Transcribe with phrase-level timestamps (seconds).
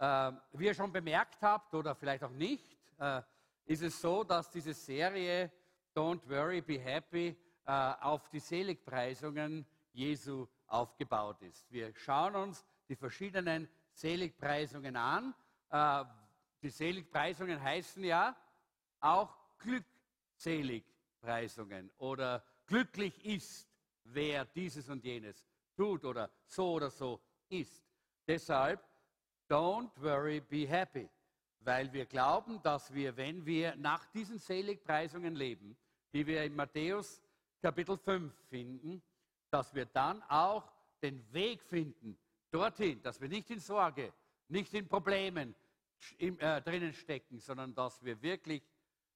[0.00, 3.20] Äh, wie ihr schon bemerkt habt oder vielleicht auch nicht, äh,
[3.66, 5.52] ist es so, dass diese Serie
[5.94, 11.70] Don't Worry, Be Happy äh, auf die Seligpreisungen Jesu aufgebaut ist.
[11.70, 15.34] Wir schauen uns die verschiedenen Seligpreisungen an.
[15.68, 16.04] Äh,
[16.62, 18.34] die Seligpreisungen heißen ja
[19.00, 23.68] auch Glückseligpreisungen oder glücklich ist,
[24.04, 25.44] wer dieses und jenes
[25.76, 27.20] tut oder so oder so
[27.50, 27.84] ist.
[28.26, 28.82] Deshalb,
[29.50, 31.08] don't worry, be happy,
[31.60, 35.76] weil wir glauben, dass wir, wenn wir nach diesen Seligpreisungen leben,
[36.12, 37.20] die wir in Matthäus
[37.60, 39.02] Kapitel 5 finden,
[39.50, 40.70] dass wir dann auch
[41.02, 42.16] den Weg finden
[42.50, 44.12] dorthin, dass wir nicht in Sorge,
[44.48, 45.54] nicht in Problemen
[46.18, 48.62] im, äh, drinnen stecken, sondern dass wir wirklich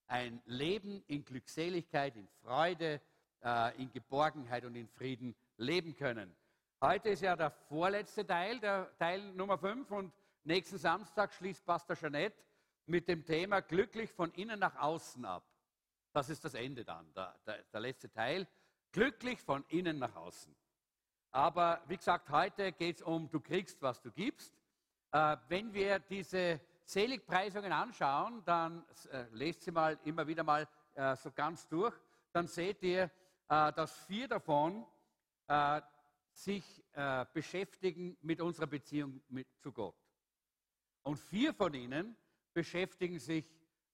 [0.07, 3.01] ein Leben in Glückseligkeit, in Freude,
[3.43, 6.35] äh, in Geborgenheit und in Frieden leben können.
[6.81, 10.13] Heute ist ja der vorletzte Teil, der Teil Nummer 5 und
[10.45, 12.37] nächsten Samstag schließt Pastor Jeanette
[12.87, 15.45] mit dem Thema glücklich von innen nach außen ab.
[16.13, 18.47] Das ist das Ende dann, der, der, der letzte Teil.
[18.93, 20.55] Glücklich von innen nach außen.
[21.33, 24.55] Aber wie gesagt, heute geht es um, du kriegst, was du gibst.
[25.11, 31.17] Äh, wenn wir diese Seligpreisungen anschauen, dann äh, lest sie mal immer wieder mal äh,
[31.17, 31.95] so ganz durch,
[32.33, 33.11] dann seht ihr,
[33.49, 34.87] äh, dass vier davon
[35.49, 35.81] äh,
[36.33, 39.97] sich äh, beschäftigen mit unserer Beziehung mit, zu Gott.
[41.05, 42.17] Und vier von ihnen
[42.55, 43.45] beschäftigen sich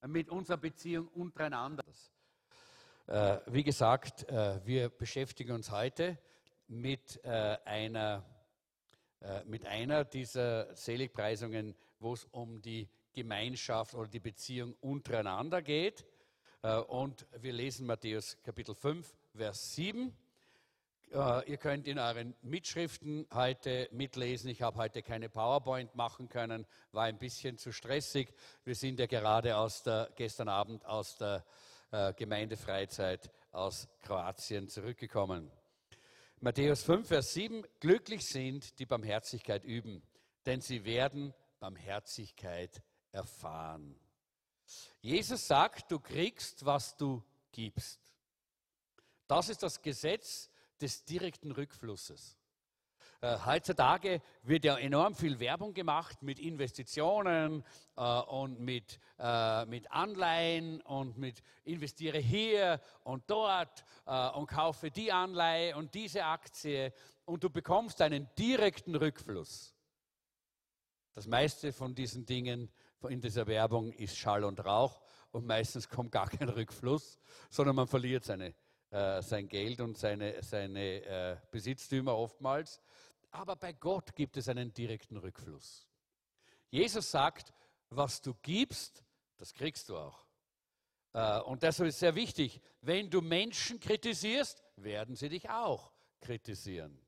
[0.07, 1.85] mit unserer Beziehung untereinander.
[3.09, 6.19] Äh, wie gesagt, äh, wir beschäftigen uns heute
[6.69, 8.25] mit, äh, einer,
[9.45, 16.07] mit einer dieser Seligpreisungen, wo es um die Gemeinschaft oder die Beziehung untereinander geht.
[16.89, 20.17] Und wir lesen Matthäus Kapitel 5, Vers 7.
[21.13, 24.49] Ihr könnt in euren Mitschriften heute mitlesen.
[24.49, 28.33] Ich habe heute keine PowerPoint machen können, war ein bisschen zu stressig.
[28.63, 31.45] Wir sind ja gerade aus der, gestern Abend aus der
[31.91, 35.51] äh, Gemeindefreizeit aus Kroatien zurückgekommen.
[36.39, 40.05] Matthäus 5, Vers 7, glücklich sind, die Barmherzigkeit üben,
[40.47, 43.99] denn sie werden Barmherzigkeit erfahren.
[45.01, 47.21] Jesus sagt, du kriegst, was du
[47.51, 47.99] gibst.
[49.27, 50.50] Das ist das Gesetz
[50.81, 52.37] des direkten Rückflusses.
[53.23, 57.63] Äh, heutzutage wird ja enorm viel Werbung gemacht mit Investitionen
[57.97, 64.91] äh, und mit, äh, mit Anleihen und mit investiere hier und dort äh, und kaufe
[64.91, 66.95] die Anleihe und diese Aktie
[67.27, 69.75] und du bekommst einen direkten Rückfluss.
[71.13, 72.71] Das meiste von diesen Dingen
[73.09, 77.19] in dieser Werbung ist Schall und Rauch und meistens kommt gar kein Rückfluss,
[77.51, 78.55] sondern man verliert seine,
[78.91, 82.81] äh, sein Geld und seine, seine äh, Besitztümer oftmals.
[83.31, 85.87] Aber bei Gott gibt es einen direkten Rückfluss.
[86.71, 87.53] Jesus sagt,
[87.91, 89.05] was du gibst,
[89.37, 90.27] das kriegst du auch.
[91.13, 96.99] Äh, und deshalb ist sehr wichtig, wenn du Menschen kritisierst, werden sie dich auch kritisieren.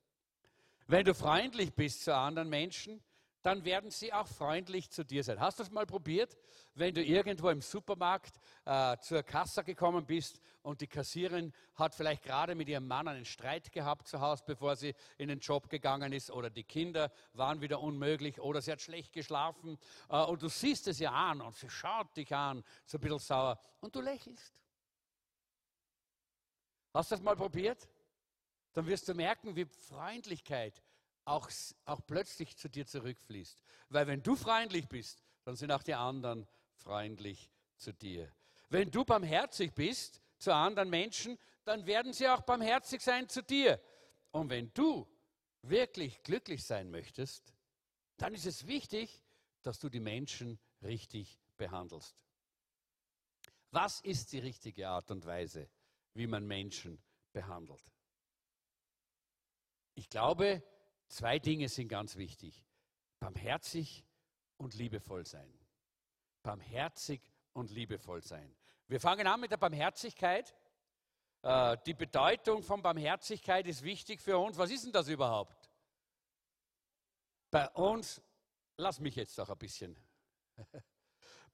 [0.86, 3.02] Wenn du freundlich bist zu anderen Menschen,
[3.42, 5.40] dann werden sie auch freundlich zu dir sein.
[5.40, 6.36] Hast du das mal probiert?
[6.74, 12.22] Wenn du irgendwo im Supermarkt äh, zur Kasse gekommen bist und die Kassierin hat vielleicht
[12.22, 16.12] gerade mit ihrem Mann einen Streit gehabt zu Hause, bevor sie in den Job gegangen
[16.12, 19.76] ist, oder die Kinder waren wieder unmöglich, oder sie hat schlecht geschlafen
[20.08, 23.18] äh, und du siehst es ja an und sie schaut dich an, so ein bisschen
[23.18, 24.54] sauer und du lächelst.
[26.94, 27.88] Hast du das mal probiert?
[28.74, 30.82] Dann wirst du merken, wie Freundlichkeit
[31.24, 31.50] auch,
[31.84, 33.58] auch plötzlich zu dir zurückfließt.
[33.88, 38.32] Weil wenn du freundlich bist, dann sind auch die anderen freundlich zu dir.
[38.68, 43.80] Wenn du barmherzig bist zu anderen Menschen, dann werden sie auch barmherzig sein zu dir.
[44.30, 45.06] Und wenn du
[45.62, 47.54] wirklich glücklich sein möchtest,
[48.16, 49.22] dann ist es wichtig,
[49.62, 52.16] dass du die Menschen richtig behandelst.
[53.70, 55.68] Was ist die richtige Art und Weise,
[56.14, 57.02] wie man Menschen
[57.32, 57.82] behandelt?
[59.94, 60.62] Ich glaube,
[61.12, 62.64] Zwei Dinge sind ganz wichtig.
[63.20, 64.02] Barmherzig
[64.56, 65.52] und liebevoll sein.
[66.42, 67.20] Barmherzig
[67.52, 68.56] und liebevoll sein.
[68.88, 70.54] Wir fangen an mit der Barmherzigkeit.
[71.42, 74.56] Äh, die Bedeutung von Barmherzigkeit ist wichtig für uns.
[74.56, 75.70] Was ist denn das überhaupt?
[77.50, 78.22] Bei uns,
[78.78, 79.94] lass mich jetzt doch ein bisschen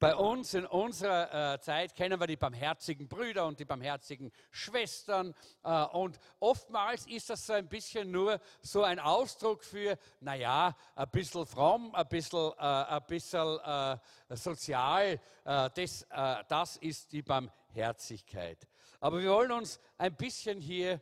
[0.00, 5.34] Bei uns in unserer äh, Zeit kennen wir die barmherzigen Brüder und die barmherzigen Schwestern.
[5.64, 11.10] Äh, und oftmals ist das so ein bisschen nur so ein Ausdruck für, naja, ein
[11.10, 13.98] bisschen fromm, ein bisschen, äh, ein bisschen äh,
[14.36, 15.20] sozial.
[15.44, 18.68] Äh, das, äh, das ist die Barmherzigkeit.
[19.00, 21.00] Aber wir wollen uns ein bisschen hier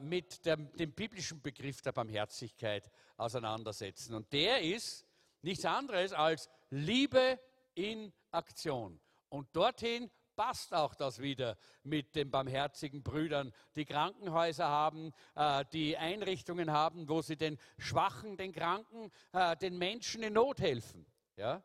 [0.00, 4.14] mit dem, dem biblischen Begriff der Barmherzigkeit auseinandersetzen.
[4.14, 5.04] Und der ist
[5.42, 7.38] nichts anderes als Liebe
[7.78, 9.00] in Aktion.
[9.28, 15.96] Und dorthin passt auch das wieder mit den barmherzigen Brüdern, die Krankenhäuser haben, äh, die
[15.96, 21.06] Einrichtungen haben, wo sie den Schwachen, den Kranken, äh, den Menschen in Not helfen.
[21.36, 21.62] Ja?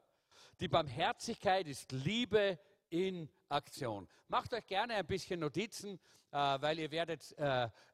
[0.60, 2.60] Die Barmherzigkeit ist Liebe
[2.90, 4.08] in Aktion.
[4.28, 6.00] Macht euch gerne ein bisschen Notizen,
[6.32, 7.36] äh, weil ihr werdet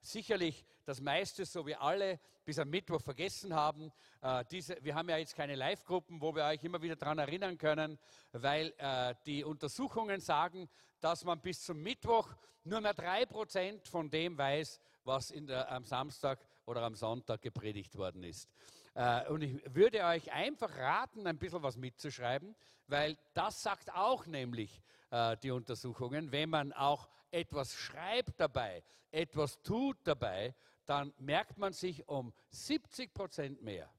[0.02, 2.20] sicherlich das meiste, so wie alle,
[2.50, 3.92] bis am Mittwoch vergessen haben.
[4.24, 7.60] Äh, diese, wir haben ja jetzt keine Live-Gruppen, wo wir euch immer wieder daran erinnern
[7.60, 8.00] können,
[8.32, 10.68] weil äh, die Untersuchungen sagen,
[11.00, 12.28] dass man bis zum Mittwoch
[12.64, 17.96] nur mehr drei Prozent von dem weiß, was der, am Samstag oder am Sonntag gepredigt
[17.96, 18.50] worden ist.
[18.96, 22.56] Äh, und ich würde euch einfach raten, ein bisschen was mitzuschreiben,
[22.88, 24.82] weil das sagt auch nämlich
[25.12, 28.82] äh, die Untersuchungen, wenn man auch etwas schreibt dabei,
[29.12, 30.56] etwas tut dabei,
[30.90, 33.94] dann merkt man sich um 70 Prozent mehr.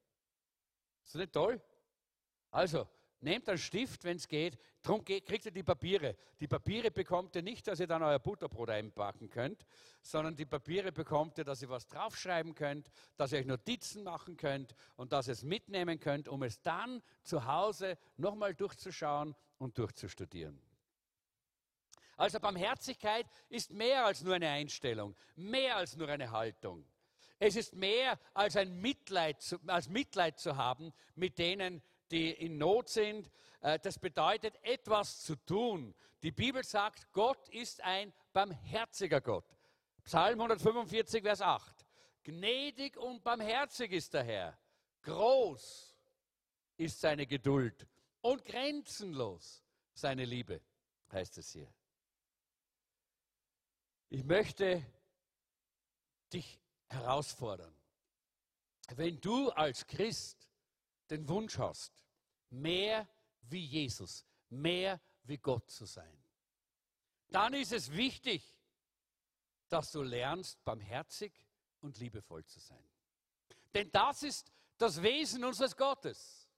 [1.05, 1.63] Ist das nicht toll?
[2.51, 2.89] Also,
[3.21, 4.59] nehmt einen Stift, wenn es geht.
[4.83, 6.17] Darum kriegt ihr die Papiere.
[6.41, 9.67] Die Papiere bekommt ihr nicht, dass ihr dann euer Butterbrot einpacken könnt,
[10.03, 14.37] sondern die Papiere bekommt ihr, dass ihr was draufschreiben könnt, dass ihr euch Notizen machen
[14.37, 19.79] könnt und dass ihr es mitnehmen könnt, um es dann zu Hause nochmal durchzuschauen und
[19.79, 20.61] durchzustudieren.
[22.21, 26.87] Also Barmherzigkeit ist mehr als nur eine Einstellung, mehr als nur eine Haltung.
[27.39, 32.59] Es ist mehr als ein Mitleid zu, als Mitleid zu haben mit denen, die in
[32.59, 33.31] Not sind.
[33.63, 35.95] Äh, das bedeutet, etwas zu tun.
[36.23, 39.57] Die Bibel sagt, Gott ist ein barmherziger Gott.
[40.05, 41.87] Psalm 145, Vers 8.
[42.23, 44.59] Gnädig und barmherzig ist der Herr.
[45.01, 45.97] Groß
[46.77, 47.87] ist seine Geduld
[48.21, 49.65] und grenzenlos
[49.95, 50.61] seine Liebe,
[51.11, 51.73] heißt es hier.
[54.11, 54.85] Ich möchte
[56.33, 57.73] dich herausfordern.
[58.97, 60.49] Wenn du als Christ
[61.09, 61.93] den Wunsch hast,
[62.51, 63.09] mehr
[63.43, 66.25] wie Jesus, mehr wie Gott zu sein,
[67.29, 68.59] dann ist es wichtig,
[69.69, 71.33] dass du lernst, barmherzig
[71.81, 72.85] und liebevoll zu sein.
[73.73, 76.49] Denn das ist das Wesen unseres Gottes.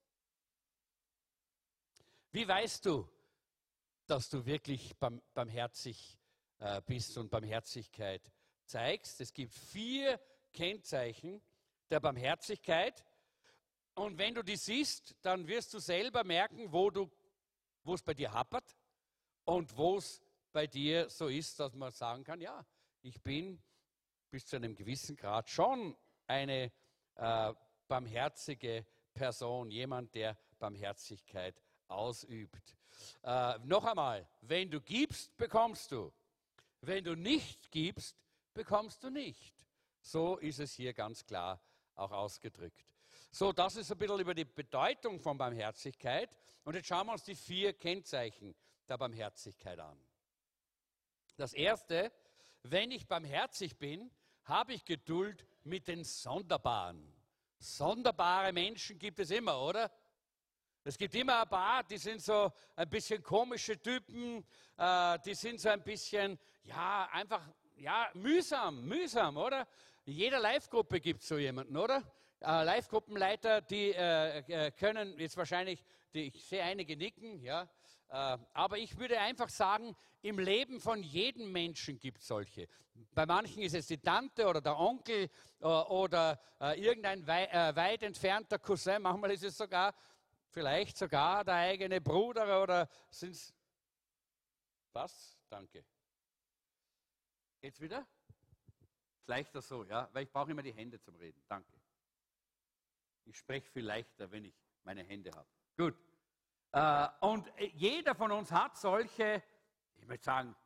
[2.30, 3.06] Wie weißt du,
[4.06, 4.96] dass du wirklich
[5.34, 6.18] barmherzig
[6.62, 8.22] äh, bist und Barmherzigkeit
[8.64, 9.20] zeigst.
[9.20, 10.20] Es gibt vier
[10.52, 11.42] Kennzeichen
[11.90, 13.04] der Barmherzigkeit.
[13.94, 16.90] Und wenn du die siehst, dann wirst du selber merken, wo,
[17.82, 18.76] wo es bei dir happert
[19.44, 20.22] und wo es
[20.52, 22.64] bei dir so ist, dass man sagen kann, ja,
[23.02, 23.60] ich bin
[24.30, 25.96] bis zu einem gewissen Grad schon
[26.28, 26.70] eine
[27.16, 27.52] äh,
[27.88, 32.76] barmherzige Person, jemand, der Barmherzigkeit ausübt.
[33.24, 36.12] Äh, noch einmal, wenn du gibst, bekommst du.
[36.82, 38.16] Wenn du nicht gibst,
[38.52, 39.54] bekommst du nicht.
[40.00, 41.62] So ist es hier ganz klar
[41.94, 42.84] auch ausgedrückt.
[43.30, 46.36] So, das ist ein bisschen über die Bedeutung von Barmherzigkeit.
[46.64, 48.54] Und jetzt schauen wir uns die vier Kennzeichen
[48.88, 49.96] der Barmherzigkeit an.
[51.36, 52.12] Das erste,
[52.64, 54.10] wenn ich barmherzig bin,
[54.44, 57.14] habe ich Geduld mit den Sonderbaren.
[57.58, 59.90] Sonderbare Menschen gibt es immer, oder?
[60.84, 64.44] Es gibt immer ein paar, die sind so ein bisschen komische Typen,
[64.76, 67.42] äh, die sind so ein bisschen, ja, einfach,
[67.76, 69.66] ja, mühsam, mühsam, oder?
[70.04, 72.02] In jeder Live-Gruppe gibt es so jemanden, oder?
[72.40, 77.68] Äh, Live-Gruppenleiter, die äh, äh, können jetzt wahrscheinlich, die, ich sehe einige nicken, ja,
[78.08, 82.68] äh, aber ich würde einfach sagen, im Leben von jedem Menschen gibt es solche.
[83.14, 85.28] Bei manchen ist es die Tante oder der Onkel
[85.60, 86.38] äh, oder
[86.76, 89.92] irgendein wei weit entfernter Cousin, manchmal ist es sogar
[90.52, 93.54] Vielleicht sogar der eigene Bruder oder sind es.
[94.92, 95.38] Was?
[95.48, 95.82] Danke.
[97.62, 98.04] Geht's wieder?
[99.26, 101.40] Leichter so, ja, weil ich brauche immer die Hände zum Reden.
[101.48, 101.72] Danke.
[103.24, 105.46] Ich spreche viel leichter, wenn ich meine Hände habe.
[105.76, 105.94] Gut.
[106.72, 109.44] Äh, und jeder von uns hat solche,
[109.94, 110.56] ich möchte sagen,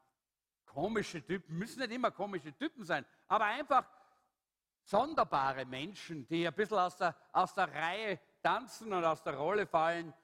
[0.64, 3.86] komische Typen, müssen nicht immer komische Typen sein, aber einfach
[4.80, 9.66] sonderbare Menschen, die ein bisschen aus der, aus der Reihe tanzen und aus der Rolle
[9.66, 10.14] fallen.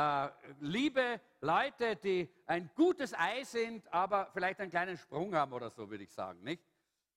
[0.00, 0.30] Äh,
[0.60, 5.90] liebe Leute, die ein gutes Ei sind, aber vielleicht einen kleinen Sprung haben oder so,
[5.90, 6.42] würde ich sagen.
[6.42, 6.62] Nicht?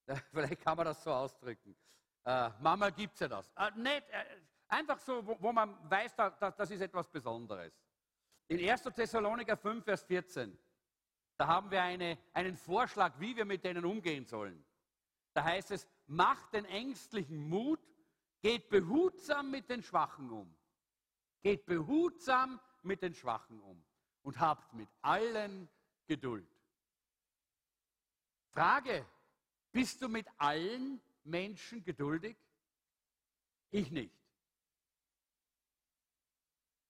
[0.31, 1.75] Vielleicht kann man das so ausdrücken.
[2.25, 3.49] Äh, manchmal gibt es ja das.
[3.55, 4.25] Äh, nicht, äh,
[4.67, 7.73] einfach so, wo, wo man weiß, da, da, das ist etwas Besonderes.
[8.49, 8.83] In 1.
[8.83, 10.57] Thessaloniker 5, Vers 14,
[11.37, 14.65] da haben wir eine, einen Vorschlag, wie wir mit denen umgehen sollen.
[15.33, 17.79] Da heißt es, macht den Ängstlichen Mut
[18.43, 20.53] Geht behutsam mit den Schwachen um.
[21.41, 23.83] Geht behutsam mit den Schwachen um
[24.23, 25.69] und habt mit allen
[26.07, 26.47] Geduld.
[28.51, 29.05] Frage,
[29.71, 32.37] bist du mit allen Menschen geduldig?
[33.71, 34.13] Ich nicht.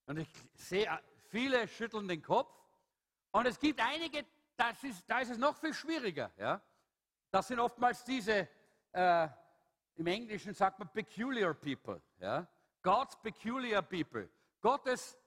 [0.05, 0.97] Und ich sehe, äh,
[1.29, 2.53] viele schütteln den Kopf.
[3.31, 4.19] Und es gibt einige,
[4.81, 6.31] ist, da ist es noch viel schwieriger.
[6.37, 6.61] Ja?
[7.31, 8.49] Das sind oftmals diese,
[8.91, 9.27] äh,
[9.95, 12.01] im Englischen sagt man peculiar people.
[12.19, 12.45] Ja?
[12.81, 14.29] God's peculiar people.
[14.59, 15.17] Gottes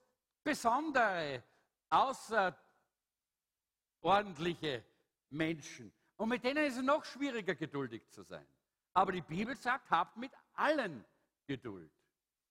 [0.47, 1.43] besondere,
[1.91, 4.85] außerordentliche
[5.31, 5.93] Menschen.
[6.17, 8.47] Und mit denen ist es noch schwieriger, geduldig zu sein.
[8.95, 11.05] Aber die Bibel sagt, habt mit allen
[11.47, 11.91] Geduld.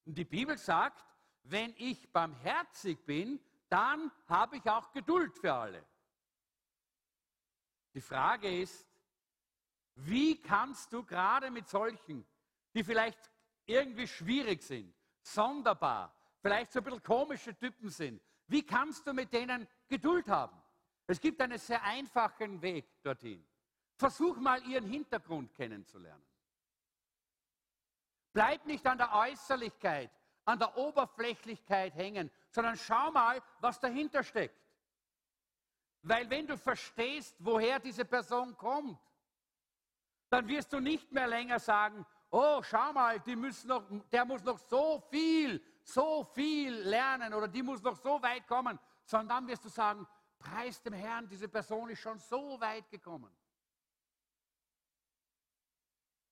[0.06, 1.06] Und die Bibel sagt,
[1.44, 5.86] wenn ich barmherzig bin, dann habe ich auch Geduld für alle.
[7.94, 8.86] Die Frage ist,
[9.96, 12.26] wie kannst du gerade mit solchen,
[12.74, 13.32] die vielleicht
[13.66, 16.15] irgendwie schwierig sind, sonderbar,
[16.46, 20.56] vielleicht so ein bisschen komische Typen sind, wie kannst du mit denen Geduld haben?
[21.08, 23.44] Es gibt einen sehr einfachen Weg dorthin.
[23.96, 26.24] Versuch mal ihren Hintergrund kennenzulernen.
[28.32, 30.12] Bleib nicht an der Äußerlichkeit,
[30.44, 34.62] an der Oberflächlichkeit hängen, sondern schau mal, was dahinter steckt.
[36.04, 39.00] Weil wenn du verstehst, woher diese Person kommt,
[40.30, 43.20] dann wirst du nicht mehr länger sagen, oh, schau mal,
[43.66, 48.48] noch, der muss noch so viel, so viel lernen oder die muss noch so weit
[48.48, 50.08] kommen, sondern dann wirst du sagen,
[50.40, 53.32] preis dem Herrn, diese Person ist schon so weit gekommen.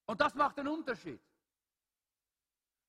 [0.05, 1.21] Und das macht einen Unterschied.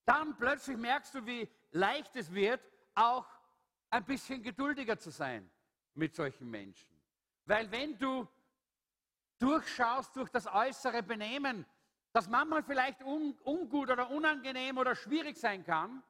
[0.06, 2.61] Dann plötzlich merkst du, wie leicht es wird,
[2.94, 3.26] auch
[3.90, 5.50] ein bisschen geduldiger zu sein
[5.92, 6.88] mit solchen Menschen.
[7.44, 8.26] Weil wenn du
[9.38, 11.66] durchschaust durch das äußere Benehmen,
[12.12, 16.02] das manchmal vielleicht un ungut oder unangenehm oder schwierig sein kann,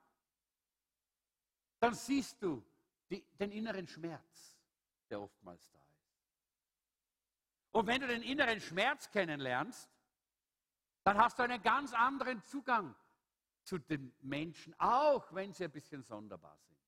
[1.85, 2.65] dann siehst du
[3.11, 4.57] die, den inneren Schmerz,
[5.11, 6.17] der oftmals da ist.
[7.73, 9.91] Und wenn du den inneren Schmerz kennenlernst,
[11.03, 12.95] dann hast du einen ganz anderen Zugang
[13.65, 16.81] zu den Menschen, auch wenn sie ein bisschen sonderbar sind.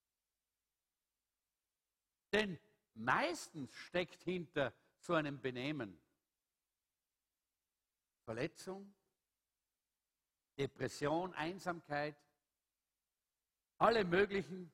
[2.33, 2.59] Denn
[2.95, 6.01] meistens steckt hinter so einem Benehmen
[8.25, 8.95] Verletzung,
[10.57, 12.17] Depression, Einsamkeit,
[13.77, 14.73] alle möglichen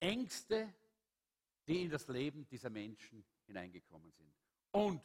[0.00, 0.72] Ängste,
[1.66, 4.32] die in das Leben dieser Menschen hineingekommen sind.
[4.72, 5.02] Und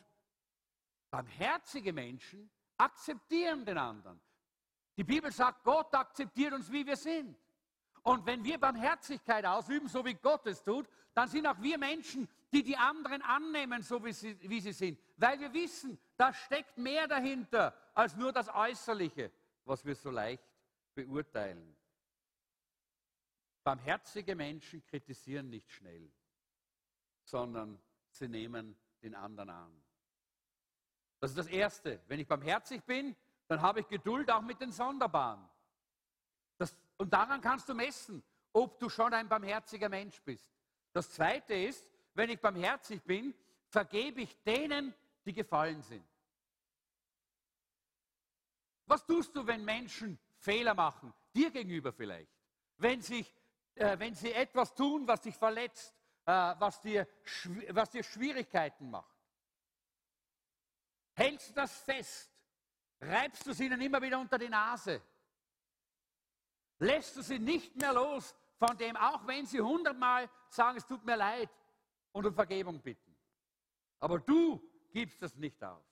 [1.09, 4.19] barmherzige Menschen akzeptieren den anderen.
[4.97, 7.37] Die Bibel sagt, Gott akzeptiert uns, wie wir sind.
[8.03, 12.27] Und wenn wir Barmherzigkeit ausüben, so wie Gott es tut, dann sind auch wir Menschen,
[12.51, 14.99] die die anderen annehmen, so wie sie, wie sie sind.
[15.17, 19.31] Weil wir wissen, da steckt mehr dahinter als nur das Äußerliche,
[19.65, 20.43] was wir so leicht
[20.95, 21.75] beurteilen.
[23.63, 26.11] Barmherzige Menschen kritisieren nicht schnell,
[27.23, 29.83] sondern sie nehmen den anderen an.
[31.19, 32.01] Das ist das Erste.
[32.07, 33.15] Wenn ich barmherzig bin,
[33.47, 35.47] dann habe ich Geduld auch mit den Sonderbaren.
[36.57, 40.51] Das, und daran kannst du messen, ob du schon ein barmherziger Mensch bist.
[40.93, 43.33] Das Zweite ist, wenn ich barmherzig bin,
[43.67, 44.93] vergebe ich denen,
[45.25, 46.05] die gefallen sind.
[48.85, 51.13] Was tust du, wenn Menschen Fehler machen?
[51.33, 52.31] Dir gegenüber vielleicht.
[52.77, 53.33] Wenn, sich,
[53.75, 55.93] äh, wenn sie etwas tun, was dich verletzt,
[56.25, 57.07] äh, was, dir,
[57.69, 59.17] was dir Schwierigkeiten macht.
[61.13, 62.31] Hältst du das fest?
[62.99, 65.01] Reibst du sie ihnen immer wieder unter die Nase?
[66.79, 71.03] Lässt du sie nicht mehr los von dem, auch wenn sie hundertmal sagen, es tut
[71.03, 71.49] mir leid
[72.11, 73.15] und um Vergebung bitten.
[73.99, 74.61] Aber du
[74.91, 75.83] gibst das nicht auf.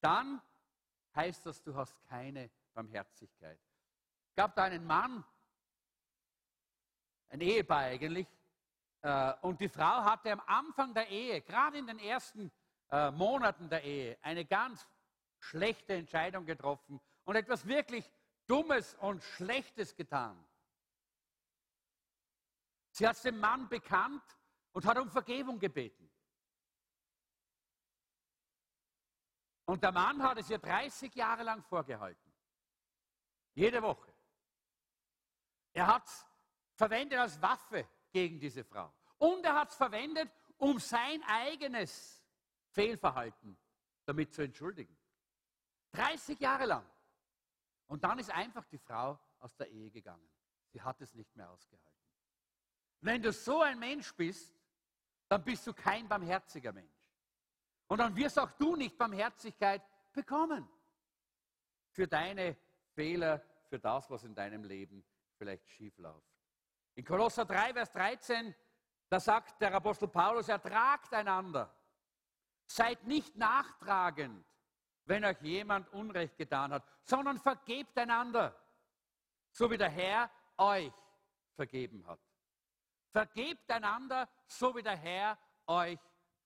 [0.00, 0.40] Dann
[1.14, 3.58] heißt das, du hast keine Barmherzigkeit.
[4.28, 5.24] Es gab da einen Mann,
[7.28, 8.26] ein Ehepaar eigentlich,
[9.02, 12.50] äh, und die Frau hatte am Anfang der Ehe, gerade in den ersten
[12.90, 14.88] äh, Monaten der Ehe eine ganz
[15.38, 18.10] schlechte Entscheidung getroffen und etwas wirklich
[18.46, 20.44] Dummes und Schlechtes getan.
[22.90, 24.22] Sie hat es dem Mann bekannt
[24.72, 26.10] und hat um Vergebung gebeten.
[29.66, 32.32] Und der Mann hat es ihr 30 Jahre lang vorgehalten.
[33.54, 34.12] Jede Woche.
[35.72, 36.26] Er hat es
[36.76, 38.92] verwendet als Waffe gegen diese Frau.
[39.18, 42.22] Und er hat es verwendet, um sein eigenes
[42.68, 43.56] Fehlverhalten
[44.04, 44.96] damit zu entschuldigen.
[45.92, 46.86] 30 Jahre lang.
[47.86, 50.28] Und dann ist einfach die Frau aus der Ehe gegangen.
[50.68, 51.92] Sie hat es nicht mehr ausgehalten.
[53.00, 54.54] Wenn du so ein Mensch bist,
[55.28, 57.10] dann bist du kein barmherziger Mensch.
[57.88, 60.68] Und dann wirst auch du nicht Barmherzigkeit bekommen
[61.90, 62.56] für deine
[62.94, 65.04] Fehler, für das, was in deinem Leben
[65.36, 66.35] vielleicht schief läuft.
[66.96, 68.54] In Kolosser 3, Vers 13,
[69.08, 71.72] da sagt der Apostel Paulus, ertragt einander
[72.68, 74.44] Seid nicht nachtragend,
[75.04, 78.60] wenn euch jemand Unrecht getan hat, sondern vergebt einander,
[79.52, 80.92] so wie der Herr euch
[81.54, 82.18] vergeben hat.
[83.12, 86.00] Vergebt einander, so wie der Herr euch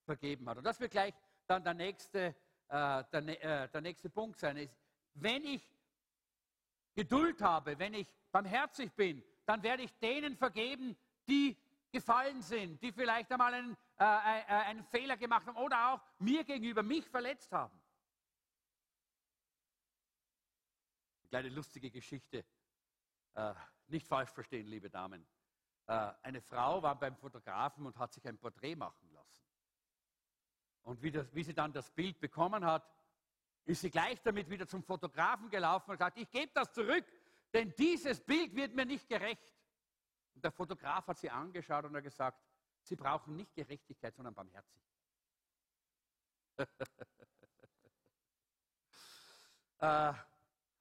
[0.04, 0.58] vergeben hat.
[0.58, 1.14] Und das wird gleich
[1.46, 2.36] dann der nächste,
[2.68, 4.58] äh, der, äh, der nächste Punkt sein.
[4.58, 4.76] Ist,
[5.14, 5.74] wenn ich
[6.94, 10.96] Geduld habe, wenn ich barmherzig bin, dann werde ich denen vergeben,
[11.28, 11.58] die
[11.90, 16.44] gefallen sind, die vielleicht einmal einen, äh, äh, einen Fehler gemacht haben oder auch mir
[16.44, 17.76] gegenüber mich verletzt haben.
[21.18, 22.44] Eine kleine lustige Geschichte.
[23.34, 23.54] Äh,
[23.88, 25.26] nicht falsch verstehen, liebe Damen.
[25.88, 29.42] Äh, eine Frau war beim Fotografen und hat sich ein Porträt machen lassen.
[30.82, 32.88] Und wie, das, wie sie dann das Bild bekommen hat,
[33.64, 37.04] ist sie gleich damit wieder zum Fotografen gelaufen und gesagt, ich gebe das zurück,
[37.52, 39.54] denn dieses Bild wird mir nicht gerecht.
[40.34, 42.40] Und der Fotograf hat sie angeschaut und hat gesagt,
[42.82, 44.90] Sie brauchen nicht Gerechtigkeit, sondern Barmherzigkeit.
[49.78, 50.12] äh,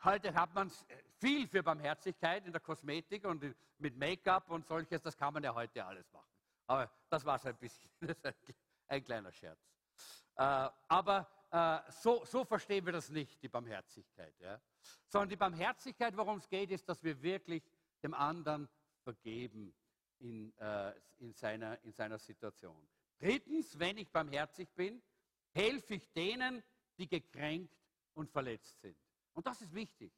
[0.03, 0.71] heute hat man
[1.19, 5.53] viel für Barmherzigkeit in der Kosmetik und mit Make-up und solches, das kann man ja
[5.53, 6.27] heute alles machen.
[6.67, 7.89] Aber das war so ein bisschen
[8.23, 8.33] ein,
[8.87, 9.59] ein, kleiner Scherz.
[10.35, 14.33] Äh, aber äh, so, so, verstehen wir das nicht, die Barmherzigkeit.
[14.39, 14.59] Ja?
[15.07, 17.63] Sondern die Barmherzigkeit, worum es geht, ist, dass wir wirklich
[18.03, 18.69] dem anderen
[19.03, 19.73] vergeben
[20.19, 22.87] in, äh, in, seiner, in seiner Situation.
[23.19, 25.01] Drittens, wenn ich barmherzig bin,
[25.51, 26.63] helfe ich denen,
[26.97, 27.73] die gekränkt
[28.13, 28.97] und verletzt sind.
[29.33, 30.13] Und das ist wichtig.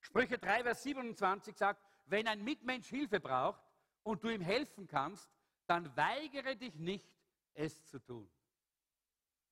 [0.00, 3.62] Sprüche 3, Vers 27 sagt, wenn ein Mitmensch Hilfe braucht
[4.02, 5.28] und du ihm helfen kannst,
[5.66, 7.08] dann weigere dich nicht,
[7.54, 8.30] es zu tun.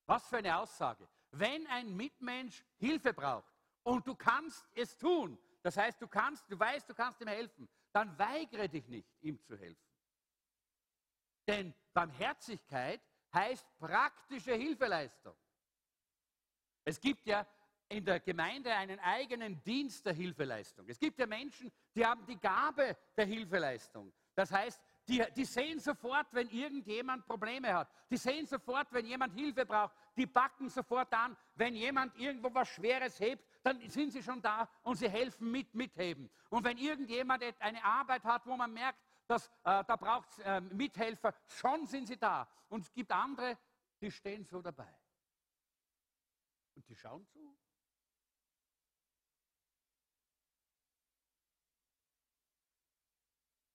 [0.06, 1.08] Was für eine Aussage.
[1.30, 3.51] Wenn ein Mitmensch Hilfe braucht
[3.82, 7.68] und du kannst es tun, das heißt, du kannst, du weißt, du kannst ihm helfen,
[7.92, 9.92] dann weigere dich nicht, ihm zu helfen.
[11.46, 13.00] Denn Barmherzigkeit
[13.32, 15.36] heißt praktische Hilfeleistung.
[16.84, 17.46] Es gibt ja
[17.88, 20.88] in der Gemeinde einen eigenen Dienst der Hilfeleistung.
[20.88, 24.12] Es gibt ja Menschen, die haben die Gabe der Hilfeleistung.
[24.34, 27.88] Das heißt, die, die, sehen sofort, wenn irgendjemand Probleme hat.
[28.10, 29.94] Die sehen sofort, wenn jemand Hilfe braucht.
[30.16, 31.36] Die backen sofort an.
[31.54, 35.74] Wenn jemand irgendwo was Schweres hebt, dann sind sie schon da und sie helfen mit,
[35.74, 36.30] mitheben.
[36.50, 40.60] Und wenn irgendjemand eine Arbeit hat, wo man merkt, dass äh, da braucht es äh,
[40.60, 42.48] Mithelfer, schon sind sie da.
[42.68, 43.58] Und es gibt andere,
[44.00, 44.94] die stehen so dabei.
[46.74, 47.56] Und die schauen zu.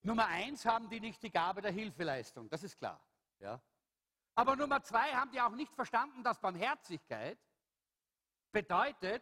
[0.07, 3.05] Nummer eins haben die nicht die Gabe der Hilfeleistung, das ist klar.
[3.39, 3.61] Ja?
[4.35, 7.37] Aber Nummer zwei haben die auch nicht verstanden, dass Barmherzigkeit
[8.53, 9.21] bedeutet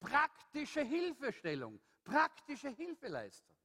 [0.00, 3.56] praktische Hilfestellung, praktische Hilfeleistung.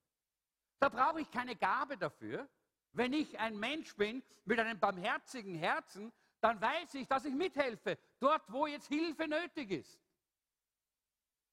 [0.77, 2.47] Da brauche ich keine Gabe dafür.
[2.91, 7.97] Wenn ich ein Mensch bin mit einem barmherzigen Herzen, dann weiß ich, dass ich mithelfe,
[8.19, 9.99] dort, wo jetzt Hilfe nötig ist.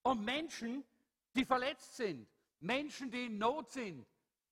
[0.03, 0.85] Und Menschen,
[1.35, 2.29] die verletzt sind,
[2.61, 4.07] Menschen, die in Not sind,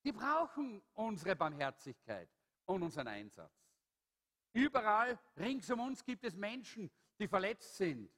[0.04, 2.28] die brauchen unsere Barmherzigkeit
[2.66, 3.52] und unseren Einsatz.
[4.52, 8.10] Überall rings um uns gibt es Menschen, die verletzt sind.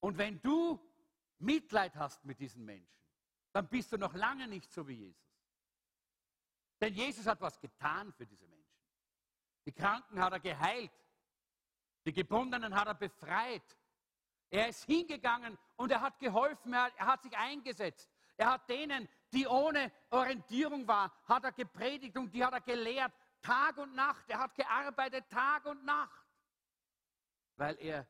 [0.00, 0.78] Und wenn du
[1.38, 3.00] Mitleid hast mit diesen Menschen,
[3.52, 5.30] dann bist du noch lange nicht so wie Jesus.
[6.80, 8.60] Denn Jesus hat was getan für diese Menschen.
[9.66, 10.92] Die Kranken hat er geheilt.
[12.06, 13.76] Die Gebundenen hat er befreit.
[14.50, 18.10] Er ist hingegangen und er hat geholfen, er hat, sich eingesetzt.
[18.36, 23.12] Er hat denen, die ohne Orientierung waren, hat er gepredigt und die hat er gelehrt,
[23.42, 24.28] Tag und Nacht.
[24.28, 26.26] Er hat gearbeitet Tag und Nacht,
[27.56, 28.06] weil er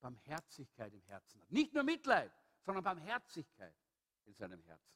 [0.00, 1.50] Barmherzigkeit im Herzen hat.
[1.50, 3.74] Nicht nur Mitleid, sondern Barmherzigkeit
[4.24, 4.94] in seinem Herzen.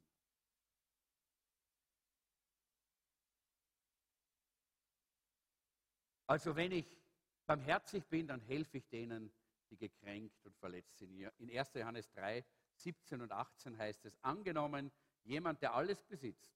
[6.26, 6.98] Also wenn ich
[7.46, 9.32] barmherzig bin, dann helfe ich denen,
[9.70, 11.10] die gekränkt und verletzt sind.
[11.38, 11.72] In 1.
[11.74, 12.44] Johannes 3,
[12.74, 14.92] 17 und 18 heißt es, angenommen,
[15.24, 16.52] jemand, der alles besitzt,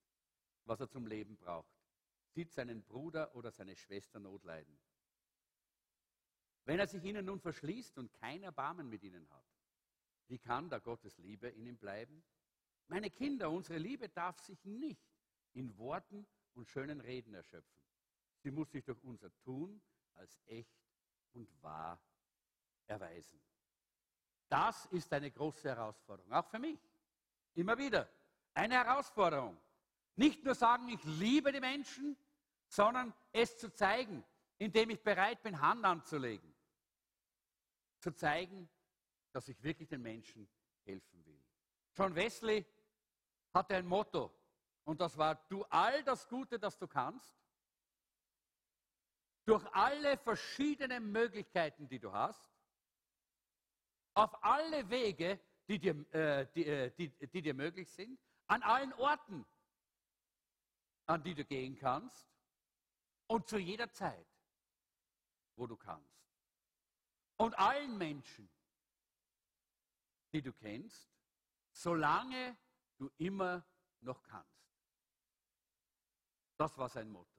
[0.65, 1.73] was er zum Leben braucht,
[2.29, 4.79] sieht seinen Bruder oder seine Schwester Not leiden.
[6.65, 9.45] Wenn er sich ihnen nun verschließt und kein Erbarmen mit ihnen hat,
[10.29, 12.23] wie kann da Gottes Liebe in ihm bleiben?
[12.87, 15.03] Meine Kinder, unsere Liebe darf sich nicht
[15.53, 17.83] in Worten und schönen Reden erschöpfen.
[18.39, 19.81] Sie muss sich durch unser Tun
[20.15, 20.79] als echt
[21.33, 22.01] und wahr
[22.87, 23.41] erweisen.
[24.49, 26.79] Das ist eine große Herausforderung, auch für mich.
[27.55, 28.09] Immer wieder
[28.55, 29.59] eine Herausforderung.
[30.17, 32.17] Nicht nur sagen, ich liebe die Menschen,
[32.69, 34.25] sondern es zu zeigen,
[34.59, 36.55] indem ich bereit bin, Hand anzulegen.
[38.01, 38.69] Zu zeigen,
[39.33, 40.49] dass ich wirklich den Menschen
[40.85, 41.43] helfen will.
[41.95, 42.65] John Wesley
[43.53, 44.33] hatte ein Motto
[44.85, 47.35] und das war, tu all das Gute, das du kannst,
[49.45, 52.51] durch alle verschiedenen Möglichkeiten, die du hast,
[54.15, 58.19] auf alle Wege, die dir, äh, die, äh, die, die dir möglich sind,
[58.53, 59.47] an allen Orten,
[61.07, 62.29] an die du gehen kannst
[63.27, 64.27] und zu jeder Zeit,
[65.57, 66.23] wo du kannst.
[67.39, 68.51] Und allen Menschen,
[70.35, 71.11] die du kennst,
[71.71, 72.59] solange
[72.99, 73.65] du immer
[74.01, 74.69] noch kannst.
[76.59, 77.35] Das war sein Motto.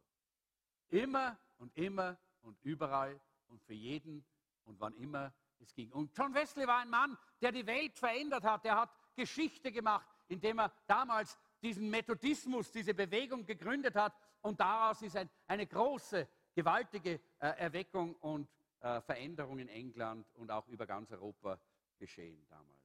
[0.90, 4.26] Immer und immer und überall und für jeden
[4.64, 5.92] und wann immer es ging.
[5.92, 8.66] Und John Wesley war ein Mann, der die Welt verändert hat.
[8.66, 14.14] Er hat Geschichte gemacht, indem er damals diesen Methodismus, diese Bewegung gegründet hat.
[14.42, 18.50] Und daraus ist ein, eine große, gewaltige äh, Erweckung und
[18.82, 21.60] äh, Veränderung in England und auch über ganz Europa
[21.98, 22.84] geschehen damals.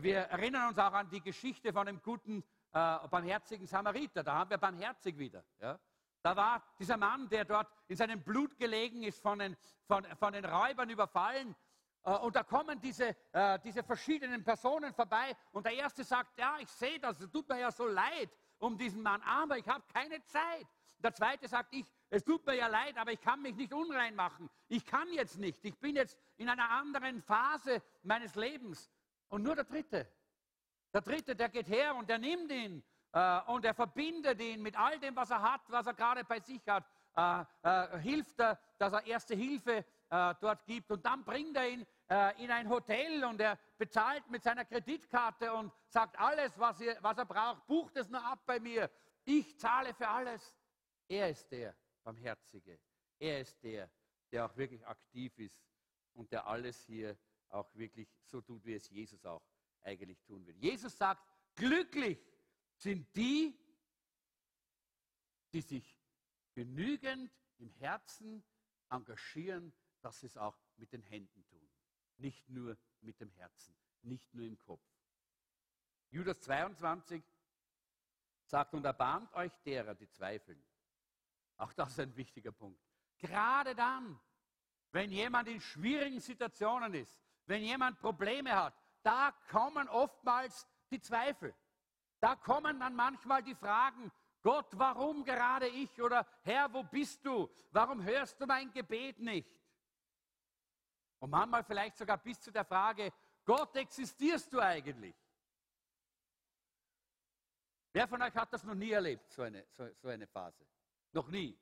[0.00, 2.42] Wir erinnern uns auch an die Geschichte von dem guten,
[2.72, 4.24] äh, barmherzigen Samariter.
[4.24, 5.44] Da haben wir barmherzig wieder.
[5.60, 5.78] Ja?
[6.22, 10.32] Da war dieser Mann, der dort in seinem Blut gelegen ist, von den, von, von
[10.32, 11.54] den Räubern überfallen.
[12.04, 15.36] Äh, und da kommen diese, äh, diese verschiedenen Personen vorbei.
[15.52, 18.78] Und der erste sagt, ja, ich sehe das, es tut mir ja so leid um
[18.78, 20.66] diesen Mann, aber ich habe keine Zeit.
[20.98, 24.14] Der zweite sagt, ich, es tut mir ja leid, aber ich kann mich nicht unrein
[24.14, 24.48] machen.
[24.68, 25.62] Ich kann jetzt nicht.
[25.64, 28.90] Ich bin jetzt in einer anderen Phase meines Lebens.
[29.28, 30.08] Und nur der dritte,
[30.92, 34.78] der dritte, der geht her und der nimmt ihn äh, und er verbindet ihn mit
[34.78, 36.84] all dem, was er hat, was er gerade bei sich hat.
[38.02, 40.90] Hilft er, dass er erste Hilfe dort gibt.
[40.90, 45.52] Und dann bringt er ihn äh, in ein Hotel und er bezahlt mit seiner Kreditkarte
[45.52, 48.90] und sagt, alles, was, ihr, was er braucht, bucht es nur ab bei mir.
[49.24, 50.54] Ich zahle für alles.
[51.08, 52.78] Er ist der Barmherzige.
[53.18, 53.90] Er ist der,
[54.30, 55.58] der auch wirklich aktiv ist
[56.12, 57.16] und der alles hier
[57.48, 59.42] auch wirklich so tut, wie es Jesus auch
[59.82, 60.56] eigentlich tun will.
[60.56, 61.22] Jesus sagt,
[61.54, 62.18] glücklich
[62.76, 63.58] sind die,
[65.52, 65.98] die sich
[66.52, 68.44] genügend im Herzen
[68.90, 71.63] engagieren, dass sie es auch mit den Händen tun.
[72.16, 74.82] Nicht nur mit dem Herzen, nicht nur im Kopf.
[76.10, 77.22] Judas 22
[78.44, 80.62] sagt, und erbarmt euch derer, die zweifeln.
[81.56, 82.80] Auch das ist ein wichtiger Punkt.
[83.18, 84.18] Gerade dann,
[84.92, 91.54] wenn jemand in schwierigen Situationen ist, wenn jemand Probleme hat, da kommen oftmals die Zweifel.
[92.20, 96.00] Da kommen dann manchmal die Fragen, Gott, warum gerade ich?
[96.00, 97.50] Oder Herr, wo bist du?
[97.70, 99.48] Warum hörst du mein Gebet nicht?
[101.24, 103.10] Und manchmal vielleicht sogar bis zu der Frage,
[103.46, 105.14] Gott, existierst du eigentlich?
[107.94, 110.66] Wer von euch hat das noch nie erlebt, so eine, so, so eine Phase?
[111.12, 111.58] Noch nie.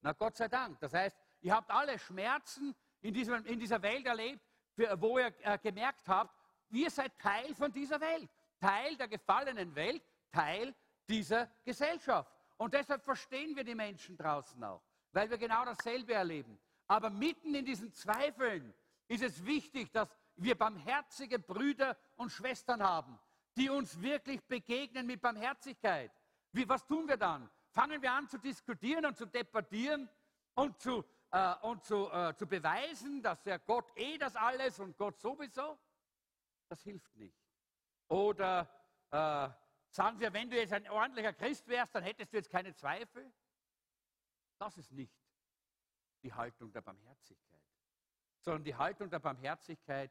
[0.00, 0.80] Na Gott sei Dank.
[0.80, 5.32] Das heißt, ihr habt alle Schmerzen in, diesem, in dieser Welt erlebt, für, wo ihr
[5.42, 6.34] äh, gemerkt habt,
[6.70, 8.28] ihr seid Teil von dieser Welt.
[8.58, 10.74] Teil der gefallenen Welt, Teil
[11.08, 12.28] dieser Gesellschaft.
[12.56, 14.82] Und deshalb verstehen wir die Menschen draußen auch,
[15.12, 16.58] weil wir genau dasselbe erleben.
[16.90, 18.74] Aber mitten in diesen Zweifeln
[19.06, 23.16] ist es wichtig, dass wir barmherzige Brüder und Schwestern haben,
[23.56, 26.10] die uns wirklich begegnen mit Barmherzigkeit.
[26.50, 27.48] Wie, was tun wir dann?
[27.68, 30.10] Fangen wir an zu diskutieren und zu debattieren
[30.54, 34.96] und zu, äh, und zu, äh, zu beweisen, dass der Gott eh das alles und
[34.98, 35.78] Gott sowieso?
[36.68, 37.38] Das hilft nicht.
[38.08, 38.68] Oder
[39.12, 39.48] äh,
[39.90, 43.32] sagen wir, wenn du jetzt ein ordentlicher Christ wärst, dann hättest du jetzt keine Zweifel.
[44.58, 45.19] Das ist nicht
[46.22, 47.62] die Haltung der Barmherzigkeit,
[48.40, 50.10] sondern die Haltung der Barmherzigkeit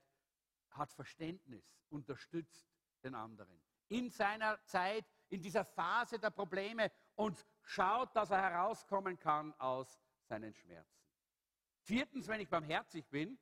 [0.72, 2.67] hat Verständnis, unterstützt
[3.04, 9.19] den anderen in seiner Zeit, in dieser Phase der Probleme und schaut, dass er herauskommen
[9.19, 11.04] kann aus seinen Schmerzen.
[11.82, 13.38] Viertens, wenn ich barmherzig bin,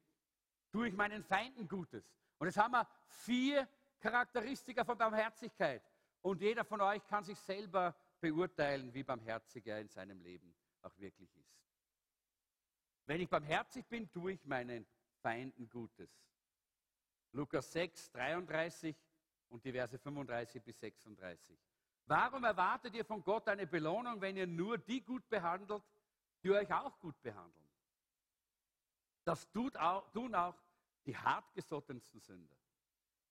[0.71, 2.10] tue ich meinen Feinden Gutes.
[2.38, 3.67] Und jetzt haben wir vier
[3.99, 5.84] Charakteristika von Barmherzigkeit.
[6.21, 10.97] Und jeder von euch kann sich selber beurteilen, wie barmherzig er in seinem Leben auch
[10.97, 11.56] wirklich ist.
[13.07, 14.85] Wenn ich barmherzig bin, tue ich meinen
[15.21, 16.09] Feinden Gutes.
[17.31, 18.95] Lukas 6, 33
[19.49, 21.57] und die Verse 35 bis 36.
[22.05, 25.83] Warum erwartet ihr von Gott eine Belohnung, wenn ihr nur die gut behandelt,
[26.43, 27.67] die euch auch gut behandeln?
[29.23, 30.55] Das auch, tun auch
[31.05, 32.55] die hartgesottensten Sünder.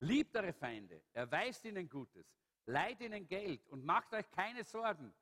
[0.00, 2.26] Liebt eure Feinde, erweist ihnen Gutes,
[2.64, 5.12] leiht ihnen Geld und macht euch keine Sorgen,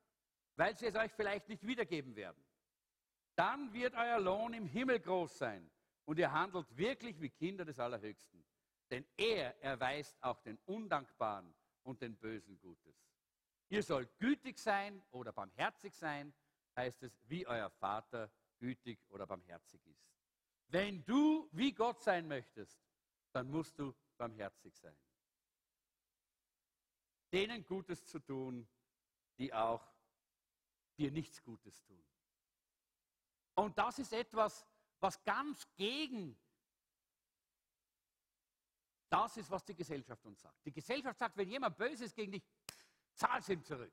[0.57, 2.44] weil sie es euch vielleicht nicht wiedergeben werden.
[3.37, 5.71] Dann wird euer Lohn im Himmel groß sein
[6.05, 8.45] und ihr handelt wirklich wie Kinder des Allerhöchsten.
[8.91, 12.95] Denn er erweist auch den Undankbaren und den Bösen Gutes.
[13.69, 16.33] Ihr sollt gütig sein oder barmherzig sein,
[16.77, 20.07] heißt es, wie euer Vater gütig oder barmherzig ist.
[20.69, 22.81] Wenn du wie Gott sein möchtest,
[23.33, 24.97] dann musst du barmherzig sein.
[27.33, 28.69] Denen Gutes zu tun,
[29.39, 29.85] die auch
[30.97, 32.05] dir nichts Gutes tun.
[33.55, 34.67] Und das ist etwas,
[35.01, 36.37] was ganz gegen
[39.15, 40.67] Das ist, was die Gesellschaft uns sagt.
[40.67, 42.43] Die Gesellschaft sagt, wenn jemand Böses gegen dich,
[43.15, 43.93] zahl es ihm zurück.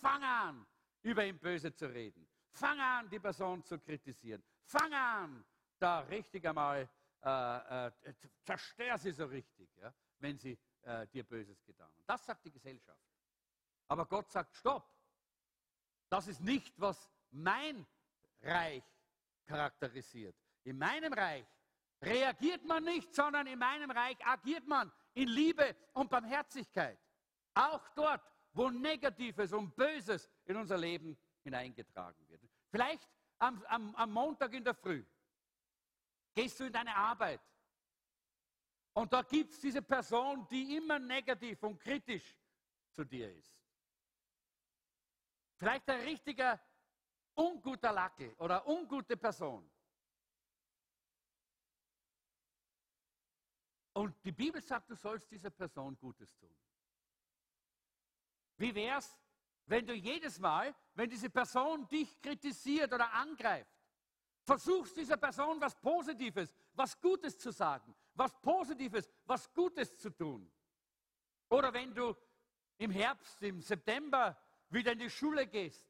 [0.00, 0.66] Fang an,
[1.02, 2.26] über ihn böse zu reden.
[2.52, 4.42] Fang an, die Person zu kritisieren.
[4.64, 5.44] Fang an,
[5.78, 6.88] da richtig einmal,
[7.22, 7.92] äh, äh,
[8.42, 12.02] zerstör sie so richtig, ja, wenn sie äh, dir Böses getan haben.
[12.06, 13.02] Das sagt die Gesellschaft.
[13.88, 14.90] Aber Gott sagt, stopp.
[16.08, 17.86] Das ist nicht, was mein
[18.42, 18.84] Reich
[19.46, 20.36] charakterisiert.
[20.64, 21.46] In meinem Reich
[22.02, 26.98] reagiert man nicht, sondern in meinem Reich agiert man in Liebe und Barmherzigkeit.
[27.54, 28.22] Auch dort,
[28.52, 32.42] wo Negatives und Böses in unser Leben hineingetragen wird.
[32.70, 35.04] Vielleicht am, am, am Montag in der Früh
[36.34, 37.40] gehst du in deine Arbeit
[38.92, 42.36] und da gibt es diese Person, die immer negativ und kritisch
[42.90, 43.56] zu dir ist.
[45.56, 46.60] Vielleicht ein richtiger
[47.38, 49.70] unguter Lackel oder ungute Person.
[53.92, 56.54] Und die Bibel sagt, du sollst dieser Person Gutes tun.
[58.56, 59.16] Wie wäre es,
[59.66, 63.70] wenn du jedes Mal, wenn diese Person dich kritisiert oder angreift,
[64.42, 70.50] versuchst dieser Person was Positives, was Gutes zu sagen, was Positives, was Gutes zu tun.
[71.50, 72.16] Oder wenn du
[72.78, 74.36] im Herbst, im September
[74.70, 75.87] wieder in die Schule gehst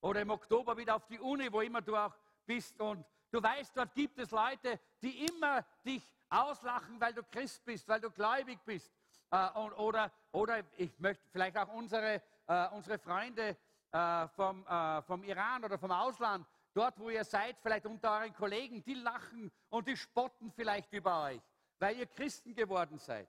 [0.00, 2.14] oder im Oktober wieder auf die Uni, wo immer du auch
[2.46, 7.64] bist und du weißt, dort gibt es Leute, die immer dich auslachen, weil du Christ
[7.64, 8.92] bist, weil du gläubig bist.
[9.30, 13.56] Äh, oder, oder ich möchte vielleicht auch unsere, äh, unsere Freunde
[13.92, 18.34] äh, vom, äh, vom Iran oder vom Ausland, dort wo ihr seid, vielleicht unter euren
[18.34, 21.40] Kollegen, die lachen und die spotten vielleicht über euch,
[21.78, 23.28] weil ihr Christen geworden seid.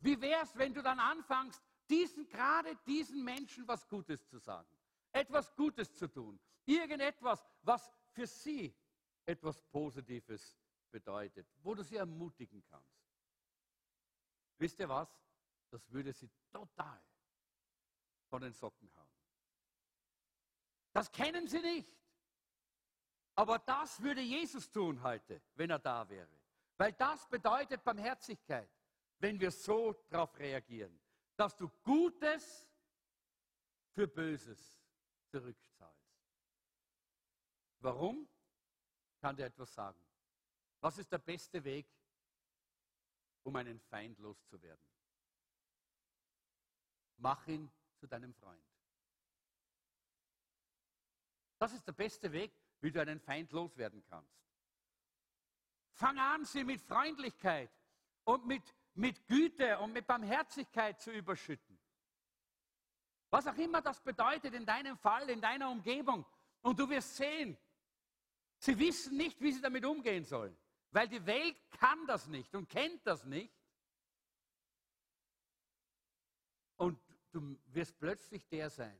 [0.00, 4.68] Wie wäre es, wenn du dann anfängst, diesen, gerade diesen Menschen was Gutes zu sagen,
[5.12, 8.74] etwas Gutes zu tun, irgendetwas, was für sie
[9.24, 10.58] etwas Positives
[10.90, 12.98] bedeutet, wo du sie ermutigen kannst.
[14.58, 15.08] Wisst ihr was?
[15.70, 17.02] Das würde sie total
[18.28, 19.08] von den Socken hauen.
[20.92, 21.96] Das kennen sie nicht.
[23.34, 26.40] Aber das würde Jesus tun heute, wenn er da wäre.
[26.76, 28.68] Weil das bedeutet Barmherzigkeit,
[29.18, 30.98] wenn wir so darauf reagieren
[31.38, 32.68] dass du Gutes
[33.92, 34.77] für Böses
[35.30, 36.18] zurückzahlst.
[37.80, 38.28] Warum?
[39.20, 40.00] Kann dir etwas sagen.
[40.80, 41.86] Was ist der beste Weg,
[43.42, 44.84] um einen Feind loszuwerden?
[47.16, 48.62] Mach ihn zu deinem Freund.
[51.58, 54.38] Das ist der beste Weg, wie du einen Feind loswerden kannst.
[55.90, 57.70] Fang an, sie mit Freundlichkeit
[58.24, 58.62] und mit
[58.98, 61.77] mit Güte und mit Barmherzigkeit zu überschütten.
[63.30, 66.24] Was auch immer das bedeutet in deinem Fall, in deiner Umgebung.
[66.62, 67.56] Und du wirst sehen,
[68.58, 70.56] sie wissen nicht, wie sie damit umgehen sollen,
[70.90, 73.52] weil die Welt kann das nicht und kennt das nicht.
[76.76, 76.98] Und
[77.32, 78.98] du wirst plötzlich der sein,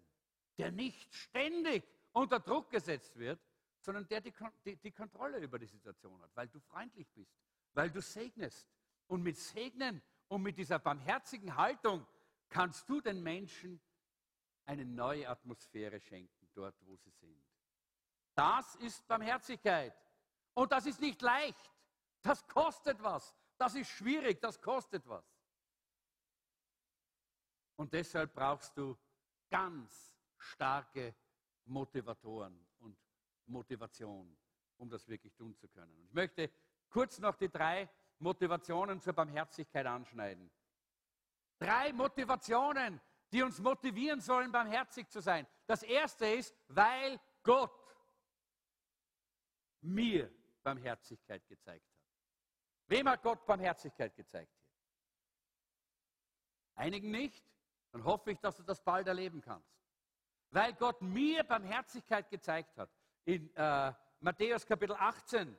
[0.59, 3.41] der nicht ständig unter Druck gesetzt wird,
[3.81, 4.33] sondern der die,
[4.65, 7.33] die, die Kontrolle über die Situation hat, weil du freundlich bist,
[7.73, 8.69] weil du segnest,
[9.09, 12.07] und mit Segnen und mit dieser barmherzigen Haltung
[12.49, 13.81] kannst du den Menschen
[14.69, 17.43] eine neue Atmosphäre schenken, dort wo sie sind.
[18.35, 19.95] Das ist Barmherzigkeit.
[20.55, 21.71] Und das ist nicht leicht.
[22.21, 23.35] Das kostet was.
[23.57, 24.41] Das ist schwierig.
[24.41, 25.25] Das kostet was.
[27.77, 28.97] Und deshalb brauchst du
[29.49, 31.15] ganz starke
[31.65, 32.99] Motivatoren und
[33.47, 34.37] Motivation,
[34.77, 35.99] um das wirklich tun zu können.
[36.05, 36.51] Ich möchte
[36.91, 40.51] kurz noch die drei Motivationen zur Barmherzigkeit anschneiden.
[41.59, 43.01] Drei Motivationen,
[43.33, 45.47] die uns motivieren sollen, barmherzig zu sein.
[45.67, 47.73] Das erste ist, weil Gott
[49.81, 50.31] mir
[50.63, 51.99] Barmherzigkeit gezeigt hat.
[52.87, 54.53] Wem hat Gott Barmherzigkeit gezeigt?
[56.75, 57.45] Einigen nicht?
[57.93, 59.77] Dann hoffe ich, dass du das bald erleben kannst.
[60.51, 62.91] Weil Gott mir Barmherzigkeit gezeigt hat.
[63.25, 65.57] In äh, Matthäus Kapitel 18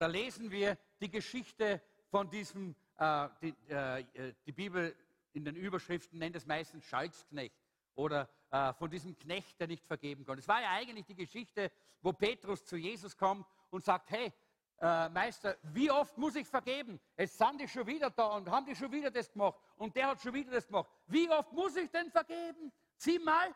[0.00, 4.96] da lesen wir die Geschichte von diesem, äh, die, äh, die, Bibel
[5.32, 7.54] in den Überschriften nennt es meistens Schalksknecht
[7.94, 10.40] oder äh, von diesem Knecht, der nicht vergeben konnte.
[10.40, 14.32] Es war ja eigentlich die Geschichte, wo Petrus zu Jesus kommt und sagt, hey,
[14.80, 16.98] äh, Meister, wie oft muss ich vergeben?
[17.14, 20.08] Es sind die schon wieder da und haben die schon wieder das gemacht und der
[20.08, 20.90] hat schon wieder das gemacht.
[21.06, 22.72] Wie oft muss ich denn vergeben?
[22.96, 23.54] Siebenmal?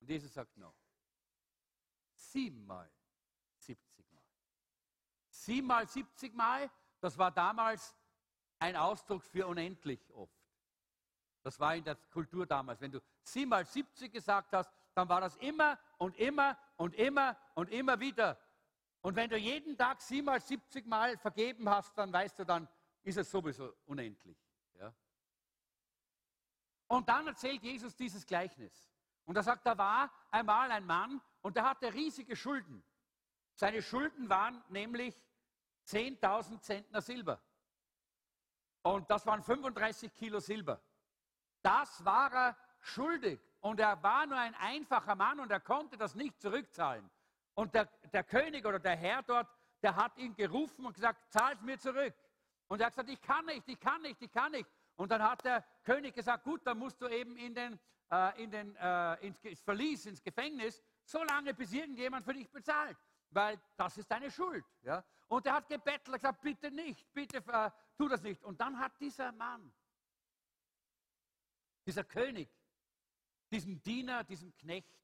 [0.00, 0.74] Und Jesus sagt, no.
[2.14, 2.90] Siebenmal.
[5.48, 7.96] Siebenmal, siebzigmal, das war damals
[8.58, 10.37] ein Ausdruck für unendlich oft.
[11.48, 12.78] Das war in der Kultur damals.
[12.78, 17.70] Wenn du siebenmal siebzig gesagt hast, dann war das immer und immer und immer und
[17.70, 18.38] immer wieder.
[19.00, 22.68] Und wenn du jeden Tag siebenmal siebzig Mal vergeben hast, dann weißt du dann,
[23.02, 24.36] ist es sowieso unendlich.
[24.78, 24.92] Ja?
[26.86, 28.86] Und dann erzählt Jesus dieses Gleichnis.
[29.24, 32.84] Und er sagt, da war einmal ein Mann und der hatte riesige Schulden.
[33.54, 35.18] Seine Schulden waren nämlich
[35.86, 37.40] 10.000 Zentner Silber.
[38.82, 40.82] Und das waren 35 Kilo Silber.
[41.68, 43.38] Das war er schuldig.
[43.60, 47.10] Und er war nur ein einfacher Mann und er konnte das nicht zurückzahlen.
[47.52, 49.46] Und der, der König oder der Herr dort,
[49.82, 52.14] der hat ihn gerufen und gesagt, zahl es mir zurück.
[52.68, 54.66] Und er hat gesagt, ich kann nicht, ich kann nicht, ich kann nicht.
[54.96, 57.78] Und dann hat der König gesagt, gut, dann musst du eben in den,
[58.10, 62.96] äh, in den, äh, ins Verlies, ins Gefängnis, so lange, bis irgendjemand für dich bezahlt.
[63.28, 64.64] Weil das ist deine Schuld.
[64.84, 65.04] Ja?
[65.26, 68.42] Und er hat gebettelt, gesagt, bitte nicht, bitte äh, tu das nicht.
[68.42, 69.70] Und dann hat dieser Mann,
[71.88, 72.50] dieser König,
[73.50, 74.94] diesem Diener, diesem Knecht,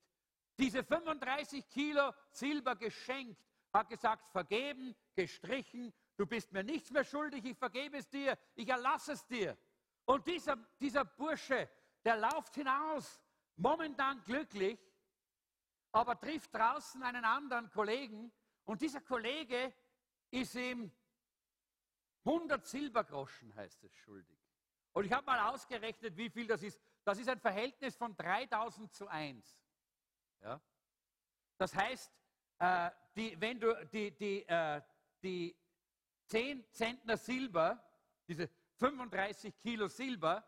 [0.58, 3.42] diese 35 Kilo Silber geschenkt,
[3.72, 8.68] hat gesagt, vergeben, gestrichen, du bist mir nichts mehr schuldig, ich vergebe es dir, ich
[8.68, 9.56] erlasse es dir.
[10.04, 11.70] Und dieser, dieser Bursche,
[12.04, 13.18] der läuft hinaus,
[13.56, 14.78] momentan glücklich,
[15.90, 18.30] aber trifft draußen einen anderen Kollegen
[18.64, 19.72] und dieser Kollege
[20.30, 20.92] ist ihm
[22.26, 24.43] 100 Silbergroschen, heißt es, schuldig.
[24.94, 26.80] Und ich habe mal ausgerechnet, wie viel das ist.
[27.04, 29.60] Das ist ein Verhältnis von 3000 zu 1.
[30.40, 30.60] Ja?
[31.58, 32.12] Das heißt,
[32.60, 34.80] äh, die, wenn du die, die, äh,
[35.20, 35.56] die
[36.28, 37.82] 10 Zentner Silber,
[38.28, 40.46] diese 35 Kilo Silber,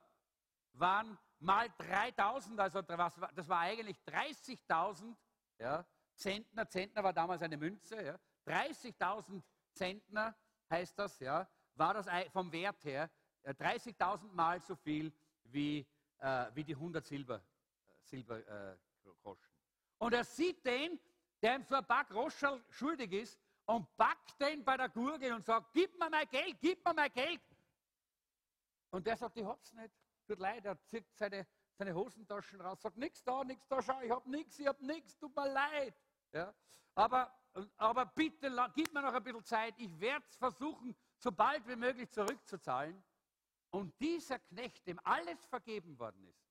[0.74, 5.16] waren mal 3000, also das war eigentlich 30.000
[5.58, 6.68] ja, Zentner.
[6.68, 8.00] Zentner war damals eine Münze.
[8.00, 8.18] Ja.
[8.46, 10.36] 30.000 Zentner
[10.70, 13.10] heißt das, ja, war das vom Wert her
[13.52, 15.12] 30.000 äh, Mal so viel
[15.44, 15.86] wie,
[16.18, 17.42] äh, wie die 100 Silber,
[18.02, 19.44] Silbergroschen.
[19.44, 20.98] Äh, und er sieht den,
[21.42, 25.44] der ihm so ein paar Groschen schuldig ist, und packt den bei der Gurgel und
[25.44, 27.40] sagt, gib mir mein Geld, gib mir mein Geld.
[28.90, 29.92] Und der sagt, ich hab's nicht.
[30.26, 34.10] Tut leid, er zieht seine, seine Hosentaschen raus, sagt, nichts da, nichts da, schau, ich
[34.10, 35.94] hab nichts, ich hab nichts, tut mir leid.
[36.32, 36.54] Ja?
[36.94, 37.32] Aber,
[37.76, 41.76] aber bitte, gib mir noch ein bisschen Zeit, ich werde es versuchen, so bald wie
[41.76, 43.02] möglich zurückzuzahlen.
[43.76, 46.48] Und dieser Knecht, dem alles vergeben worden ist,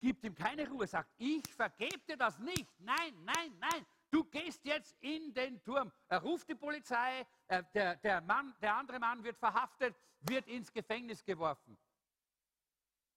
[0.00, 2.68] gibt ihm keine Ruhe, sagt, ich vergebe dir das nicht.
[2.80, 5.92] Nein, nein, nein, du gehst jetzt in den Turm.
[6.08, 10.72] Er ruft die Polizei, äh, der, der, Mann, der andere Mann wird verhaftet, wird ins
[10.72, 11.78] Gefängnis geworfen.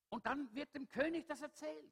[0.10, 1.91] Und dann wird dem König das erzählt.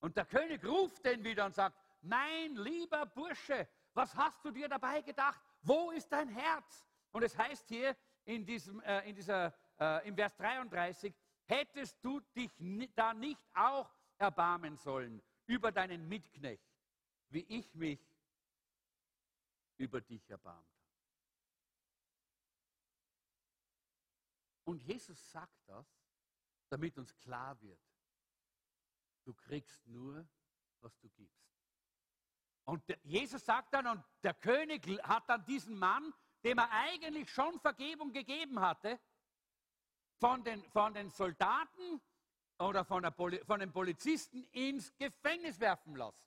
[0.00, 4.68] Und der König ruft den wieder und sagt, mein lieber Bursche, was hast du dir
[4.68, 5.40] dabei gedacht?
[5.62, 6.84] Wo ist dein Herz?
[7.12, 7.96] Und es heißt hier
[8.30, 11.12] in, diesem, äh, in dieser, äh, im Vers 33,
[11.46, 12.50] hättest du dich
[12.94, 16.64] da nicht auch erbarmen sollen über deinen Mitknecht,
[17.30, 18.00] wie ich mich
[19.78, 20.70] über dich erbarmt habe.
[24.64, 25.86] Und Jesus sagt das,
[26.68, 27.80] damit uns klar wird,
[29.24, 30.24] du kriegst nur,
[30.80, 31.50] was du gibst.
[32.64, 37.58] Und Jesus sagt dann, und der König hat dann diesen Mann, dem er eigentlich schon
[37.60, 38.98] Vergebung gegeben hatte,
[40.18, 42.00] von den, von den Soldaten
[42.58, 46.18] oder von, der, von den Polizisten ins Gefängnis werfen lassen.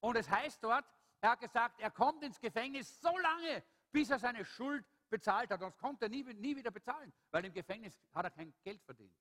[0.00, 0.84] Und es heißt dort,
[1.20, 5.60] er hat gesagt, er kommt ins Gefängnis so lange, bis er seine Schuld bezahlt hat.
[5.60, 9.16] Sonst konnte er nie, nie wieder bezahlen, weil im Gefängnis hat er kein Geld verdient.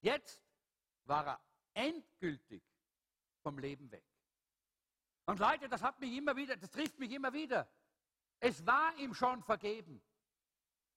[0.00, 0.42] Jetzt
[1.04, 1.40] war er
[1.74, 2.62] endgültig
[3.42, 4.04] vom Leben weg.
[5.26, 7.68] Und Leute, das hat mich immer wieder, das trifft mich immer wieder.
[8.44, 10.02] Es war ihm schon vergeben,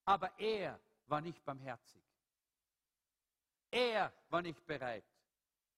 [0.04, 2.04] aber er war nicht barmherzig.
[3.70, 5.06] Er war nicht bereit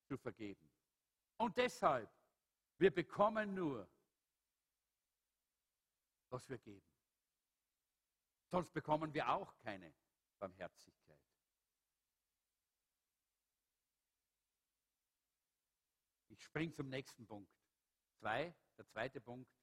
[0.06, 0.70] zu vergeben.
[1.36, 2.10] Und deshalb,
[2.78, 3.86] wir bekommen nur,
[6.30, 6.88] was wir geben.
[8.50, 9.94] Sonst bekommen wir auch keine
[10.40, 11.20] Barmherzigkeit.
[16.30, 17.52] Ich springe zum nächsten Punkt.
[18.20, 19.57] Zwei, der zweite Punkt.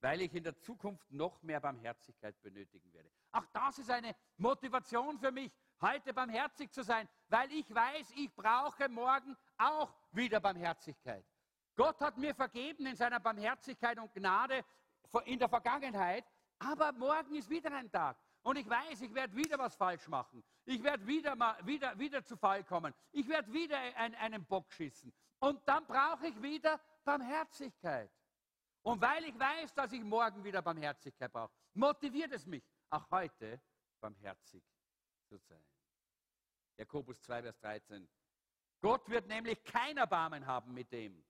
[0.00, 3.10] Weil ich in der Zukunft noch mehr Barmherzigkeit benötigen werde.
[3.32, 8.34] Auch das ist eine Motivation für mich, heute barmherzig zu sein, weil ich weiß, ich
[8.34, 11.24] brauche morgen auch wieder Barmherzigkeit.
[11.76, 14.64] Gott hat mir vergeben in seiner Barmherzigkeit und Gnade
[15.24, 16.24] in der Vergangenheit,
[16.58, 18.16] aber morgen ist wieder ein Tag.
[18.42, 20.42] Und ich weiß, ich werde wieder was falsch machen.
[20.64, 22.94] Ich werde wieder, mal, wieder, wieder zu Fall kommen.
[23.12, 25.12] Ich werde wieder ein, einen Bock schießen.
[25.40, 28.10] Und dann brauche ich wieder Barmherzigkeit.
[28.82, 33.60] Und weil ich weiß, dass ich morgen wieder Barmherzigkeit brauche, motiviert es mich, auch heute
[34.00, 34.62] barmherzig
[35.28, 35.64] zu sein.
[36.76, 38.08] Jakobus 2, Vers 13.
[38.80, 41.22] Gott wird nämlich kein Erbarmen haben mit dem,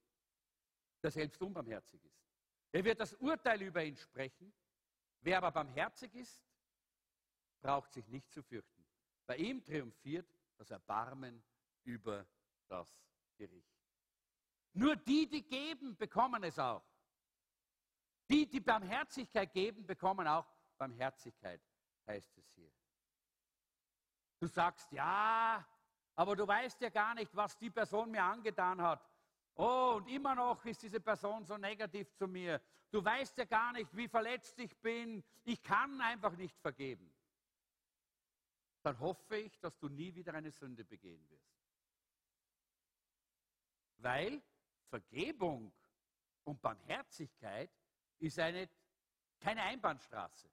[1.02, 2.22] der selbst unbarmherzig ist.
[2.70, 4.52] Er wird das Urteil über ihn sprechen.
[5.20, 6.44] Wer aber barmherzig ist
[7.60, 8.84] braucht sich nicht zu fürchten.
[9.26, 10.26] Bei ihm triumphiert
[10.56, 11.42] das Erbarmen
[11.84, 12.26] über
[12.68, 12.88] das
[13.36, 13.76] Gericht.
[14.72, 16.84] Nur die, die geben, bekommen es auch.
[18.30, 20.46] Die, die Barmherzigkeit geben, bekommen auch
[20.78, 21.60] Barmherzigkeit,
[22.06, 22.70] heißt es hier.
[24.38, 25.66] Du sagst, ja,
[26.14, 29.04] aber du weißt ja gar nicht, was die Person mir angetan hat.
[29.56, 32.62] Oh, und immer noch ist diese Person so negativ zu mir.
[32.92, 35.24] Du weißt ja gar nicht, wie verletzt ich bin.
[35.42, 37.12] Ich kann einfach nicht vergeben.
[38.82, 41.52] Dann hoffe ich, dass du nie wieder eine Sünde begehen wirst.
[43.96, 44.40] Weil
[44.88, 45.72] Vergebung
[46.44, 47.70] und Barmherzigkeit
[48.20, 48.68] ist eine,
[49.40, 50.48] keine Einbahnstraße.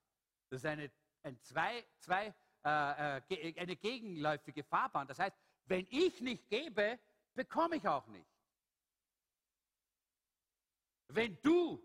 [0.48, 0.90] Das ist eine,
[1.22, 5.06] ein zwei, zwei, äh, äh eine gegenläufige Fahrbahn.
[5.06, 6.98] Das heißt, wenn ich nicht gebe,
[7.34, 8.28] bekomme ich auch nicht.
[11.08, 11.82] Wenn du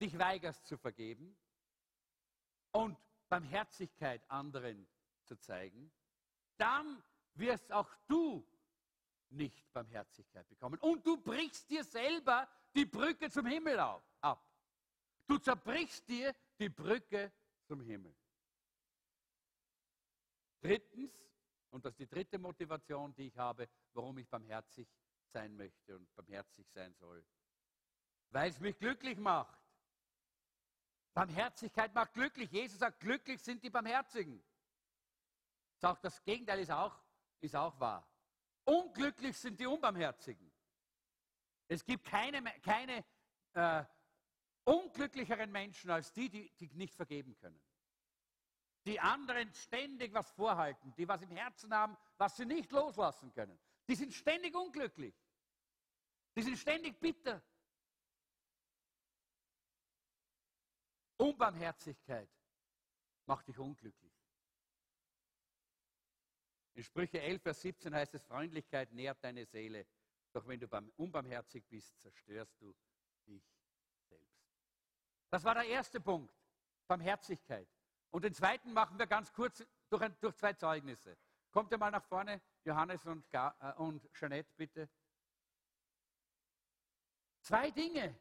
[0.00, 1.36] dich weigerst zu vergeben
[2.72, 2.98] und
[3.28, 4.86] Barmherzigkeit anderen
[5.24, 5.90] zu zeigen,
[6.56, 7.02] dann
[7.34, 8.46] wirst auch du
[9.30, 10.78] nicht Barmherzigkeit bekommen.
[10.80, 14.45] Und du brichst dir selber die Brücke zum Himmel ab.
[15.26, 17.32] Du zerbrichst dir die Brücke
[17.66, 18.14] zum Himmel.
[20.60, 21.12] Drittens,
[21.70, 24.88] und das ist die dritte Motivation, die ich habe, warum ich barmherzig
[25.32, 27.24] sein möchte und barmherzig sein soll.
[28.30, 29.58] Weil es mich glücklich macht.
[31.12, 32.50] Barmherzigkeit macht glücklich.
[32.50, 34.42] Jesus sagt, glücklich sind die Barmherzigen.
[35.78, 37.02] Sagt, das Gegenteil ist auch,
[37.40, 38.06] ist auch wahr.
[38.64, 40.52] Unglücklich sind die Unbarmherzigen.
[41.68, 43.04] Es gibt keine, keine
[43.54, 43.84] äh,
[44.66, 47.60] unglücklicheren Menschen als die, die, die nicht vergeben können.
[48.84, 53.58] Die anderen ständig was vorhalten, die was im Herzen haben, was sie nicht loslassen können.
[53.88, 55.14] Die sind ständig unglücklich.
[56.36, 57.42] Die sind ständig bitter.
[61.16, 62.28] Unbarmherzigkeit
[63.24, 64.12] macht dich unglücklich.
[66.74, 69.86] In Sprüche 11, Vers 17 heißt es, Freundlichkeit nährt deine Seele.
[70.32, 72.74] Doch wenn du unbarmherzig bist, zerstörst du
[73.26, 73.42] dich.
[75.36, 76.34] Das war der erste Punkt,
[76.88, 77.68] Barmherzigkeit.
[78.10, 81.14] Und den zweiten machen wir ganz kurz durch, ein, durch zwei Zeugnisse.
[81.50, 84.88] Kommt ihr mal nach vorne, Johannes und, äh, und Jeanette, bitte.
[87.42, 88.18] Zwei Dinge,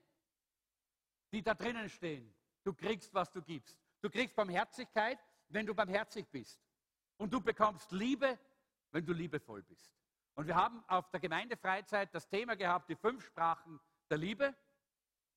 [1.31, 2.35] die da drinnen stehen.
[2.65, 3.79] Du kriegst, was du gibst.
[4.01, 6.59] Du kriegst Barmherzigkeit, wenn du barmherzig bist.
[7.15, 8.37] Und du bekommst Liebe,
[8.91, 9.95] wenn du liebevoll bist.
[10.33, 14.53] Und wir haben auf der Gemeindefreizeit das Thema gehabt, die fünf Sprachen der Liebe.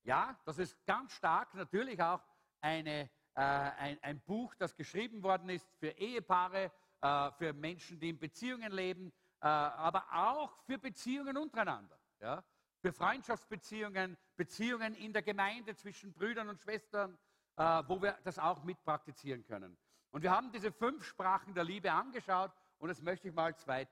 [0.03, 2.21] Ja, das ist ganz stark natürlich auch
[2.61, 6.71] eine, äh, ein, ein, Buch, das geschrieben worden ist für Ehepaare,
[7.01, 11.99] äh, für Menschen, die in Beziehungen leben, äh, aber auch für Beziehungen untereinander.
[12.19, 12.43] Ja?
[12.81, 17.17] Für Freundschaftsbeziehungen, Beziehungen in der Gemeinde zwischen Brüdern und Schwestern,
[17.57, 19.77] äh, wo wir das auch mitpraktizieren können.
[20.11, 23.87] Und wir haben diese fünf Sprachen der Liebe angeschaut und jetzt möchte ich mal zwei,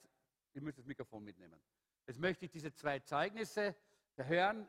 [0.53, 1.61] ich muss das Mikrofon mitnehmen.
[2.07, 3.75] Jetzt möchte ich diese zwei Zeugnisse
[4.15, 4.67] hören.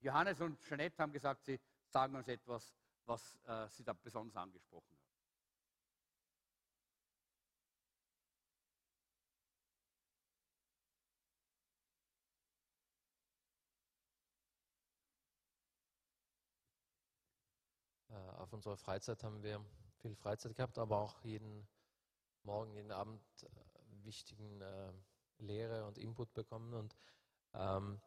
[0.00, 2.74] Johannes und Jeanette haben gesagt, sie sagen uns etwas,
[3.06, 4.98] was äh, sie da besonders angesprochen hat.
[18.10, 19.64] Äh, auf unserer Freizeit haben wir
[19.98, 21.66] viel Freizeit gehabt, aber auch jeden
[22.44, 23.48] Morgen, jeden Abend äh,
[24.04, 24.92] wichtigen äh,
[25.38, 26.72] Lehre und Input bekommen.
[26.74, 26.96] Und
[27.54, 28.00] ähm,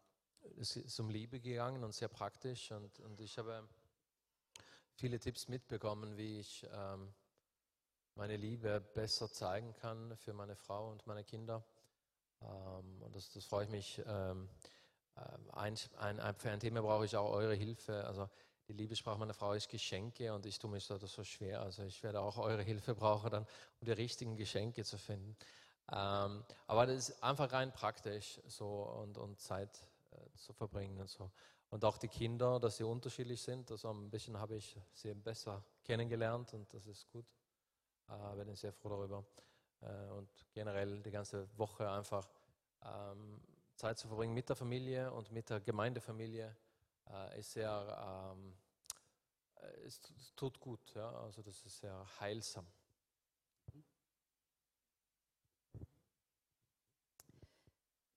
[0.60, 3.68] es ist um Liebe gegangen und sehr praktisch und, und ich habe
[4.96, 7.14] viele Tipps mitbekommen, wie ich ähm,
[8.16, 11.64] meine Liebe besser zeigen kann für meine Frau und meine Kinder.
[12.42, 14.02] Ähm, und das, das freue ich mich.
[14.06, 14.50] Ähm,
[15.18, 18.06] ähm ein, ein, für ein Thema brauche ich auch eure Hilfe.
[18.06, 18.30] Also
[18.68, 21.62] die Liebessprache meiner Frau ist Geschenke und ich tue mich da so schwer.
[21.62, 23.48] Also ich werde auch eure Hilfe brauchen, dann,
[23.80, 25.36] um die richtigen Geschenke zu finden.
[25.92, 29.91] Ähm, aber das ist einfach rein praktisch so und, und Zeit äh,
[30.36, 31.32] zu verbringen und so.
[31.70, 33.72] Und auch die Kinder, dass sie unterschiedlich sind.
[33.72, 37.26] Also ein bisschen habe ich sie besser kennengelernt und das ist gut.
[38.10, 39.26] Äh, bin ich sehr froh darüber.
[39.82, 42.28] Äh, und generell die ganze Woche einfach
[42.84, 43.42] ähm,
[43.76, 46.56] Zeit zu verbringen mit der Familie und mit der Gemeindefamilie
[47.10, 48.54] äh, ist sehr, ähm,
[49.56, 50.94] äh, es, es, tut gut.
[50.94, 51.10] Ja?
[51.22, 52.68] Also das ist sehr heilsam.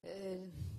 [0.01, 0.74] Äh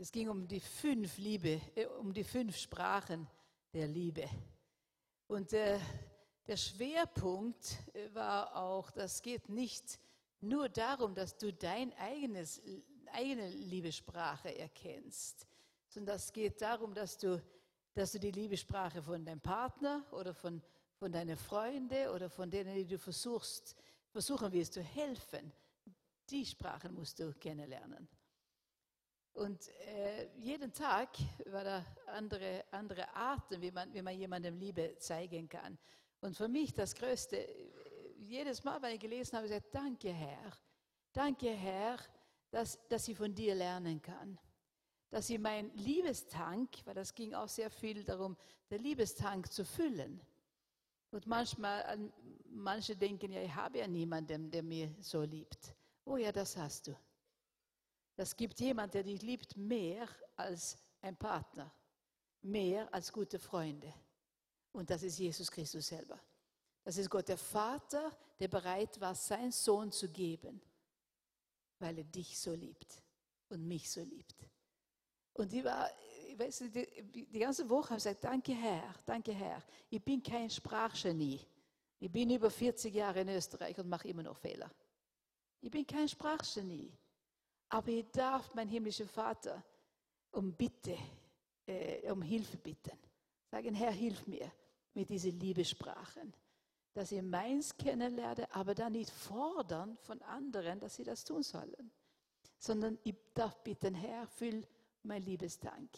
[0.00, 3.26] es ging um die fünf Liebe, äh, um die fünf Sprachen
[3.72, 4.28] der Liebe.
[5.26, 5.78] Und äh,
[6.46, 9.98] der Schwerpunkt äh, war auch, das geht nicht
[10.40, 12.62] nur darum, dass du dein eigenes,
[13.12, 15.48] eigene Liebessprache erkennst,
[15.88, 17.42] sondern es geht darum, dass du,
[17.92, 20.62] dass du die Liebessprache von deinem Partner oder von,
[20.94, 23.74] von deinen Freunden oder von denen, die du versuchst,
[24.12, 25.52] versuchen willst zu helfen.
[26.30, 28.08] Die Sprachen musst du kennenlernen.
[29.38, 31.10] Und äh, jeden Tag
[31.46, 35.78] war da andere, andere Arten, wie man, wie man jemandem Liebe zeigen kann.
[36.20, 37.48] Und für mich das Größte,
[38.18, 40.50] jedes Mal, wenn ich gelesen habe, gesagt, danke Herr,
[41.12, 41.98] danke Herr,
[42.50, 44.36] dass, dass ich von dir lernen kann.
[45.08, 48.36] Dass ich mein Liebestank, weil das ging auch sehr viel darum,
[48.68, 50.20] der Liebestank zu füllen.
[51.12, 52.10] Und manchmal,
[52.50, 55.76] manche denken, ja, ich habe ja niemanden, der mir so liebt.
[56.04, 56.96] Oh ja, das hast du.
[58.18, 61.72] Das gibt jemand, der dich liebt mehr als ein Partner,
[62.42, 63.94] mehr als gute Freunde.
[64.72, 66.20] Und das ist Jesus Christus selber.
[66.82, 68.10] Das ist Gott der Vater,
[68.40, 70.60] der bereit war, seinen Sohn zu geben,
[71.78, 73.00] weil er dich so liebt
[73.50, 74.48] und mich so liebt.
[75.34, 75.88] Und ich war,
[76.26, 79.62] ich weiß, die, die ganze Woche habe ich gesagt, danke Herr, danke Herr.
[79.90, 81.40] Ich bin kein Sprachgenie.
[82.00, 84.68] Ich bin über 40 Jahre in Österreich und mache immer noch Fehler.
[85.60, 86.92] Ich bin kein Sprachgenie.
[87.70, 89.62] Aber ich darf mein himmlischer Vater
[90.32, 90.96] um Bitte,
[91.66, 92.98] äh, um Hilfe bitten.
[93.50, 94.50] Sagen, Herr, hilf mir
[94.94, 96.32] mit diesen Liebessprachen,
[96.94, 101.90] dass ich meins kennenlerne, aber dann nicht fordern von anderen, dass sie das tun sollen,
[102.58, 104.66] sondern ich darf bitten, Herr, füll
[105.02, 105.90] mein Liebestank.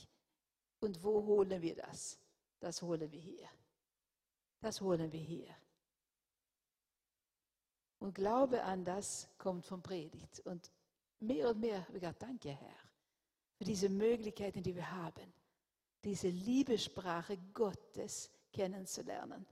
[0.80, 2.18] Und wo holen wir das?
[2.58, 3.48] Das holen wir hier.
[4.60, 5.54] Das holen wir hier.
[7.98, 10.40] Und Glaube an das kommt von Predigt.
[10.40, 10.70] Und
[11.20, 12.90] mehr und mehr habe ich gedacht, danke Herr,
[13.56, 15.32] für diese Möglichkeiten, die wir haben,
[16.02, 19.46] diese Liebessprache Gottes kennenzulernen.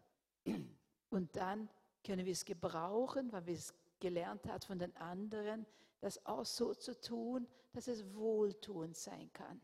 [1.10, 1.68] Und dann
[2.04, 5.66] können wir es gebrauchen, weil wir es gelernt haben von den anderen,
[6.00, 9.60] das auch so zu tun, dass es wohltuend sein kann.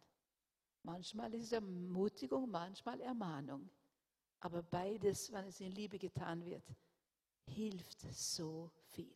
[0.82, 3.70] Manchmal ist es Ermutigung, manchmal Ermahnung.
[4.40, 6.68] Aber beides, wenn es in Liebe getan wird,
[7.46, 9.14] hilft so viel.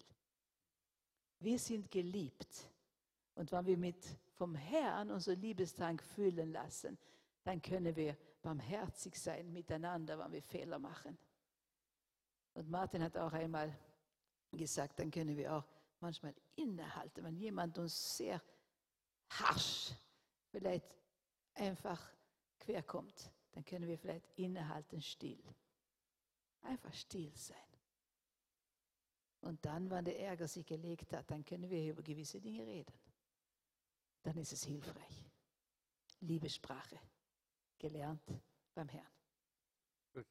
[1.38, 2.70] Wir sind geliebt
[3.38, 6.98] und wenn wir mit vom Herrn unser Liebestank füllen lassen,
[7.44, 11.16] dann können wir barmherzig sein miteinander, wenn wir Fehler machen.
[12.54, 13.72] Und Martin hat auch einmal
[14.50, 15.64] gesagt, dann können wir auch
[16.00, 18.42] manchmal innehalten, wenn jemand uns sehr
[19.30, 19.92] harsch
[20.50, 20.96] vielleicht
[21.54, 22.10] einfach
[22.58, 25.42] querkommt, dann können wir vielleicht innehalten, still.
[26.62, 27.56] Einfach still sein.
[29.42, 33.07] Und dann, wenn der Ärger sich gelegt hat, dann können wir über gewisse Dinge reden
[34.22, 35.30] dann ist es hilfreich.
[36.20, 36.98] Liebessprache,
[37.78, 38.22] gelernt
[38.74, 39.12] beim Herrn.
[40.12, 40.26] Gut.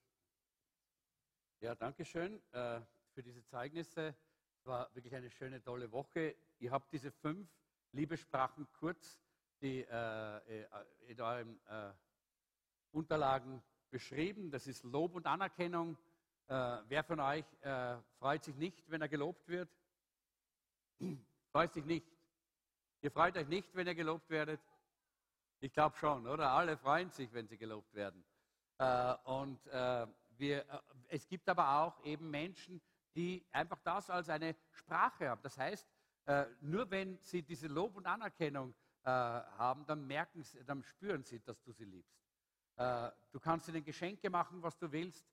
[1.59, 2.81] Ja, danke schön äh,
[3.13, 4.15] für diese Zeugnisse.
[4.59, 6.35] Es war wirklich eine schöne, tolle Woche.
[6.59, 7.49] Ihr habt diese fünf
[7.93, 9.19] Liebessprachen kurz
[9.61, 10.67] die, äh, äh
[11.07, 11.93] in euren äh,
[12.91, 14.51] Unterlagen beschrieben.
[14.51, 15.97] Das ist Lob und Anerkennung.
[16.47, 16.53] Äh,
[16.87, 19.69] wer von euch äh, freut sich nicht, wenn er gelobt wird?
[21.51, 22.16] freut sich nicht.
[23.01, 24.59] Ihr freut euch nicht, wenn ihr gelobt werdet?
[25.59, 26.49] Ich glaube schon, oder?
[26.49, 28.25] Alle freuen sich, wenn sie gelobt werden.
[28.79, 30.79] Äh, und äh, wir, äh,
[31.09, 32.81] es gibt aber auch eben Menschen,
[33.15, 35.41] die einfach das als eine Sprache haben.
[35.43, 35.87] Das heißt,
[36.25, 38.73] äh, nur wenn sie diese Lob und Anerkennung
[39.03, 42.19] äh, haben, dann merken sie, dann spüren sie, dass du sie liebst.
[42.77, 45.25] Äh, du kannst ihnen Geschenke machen, was du willst.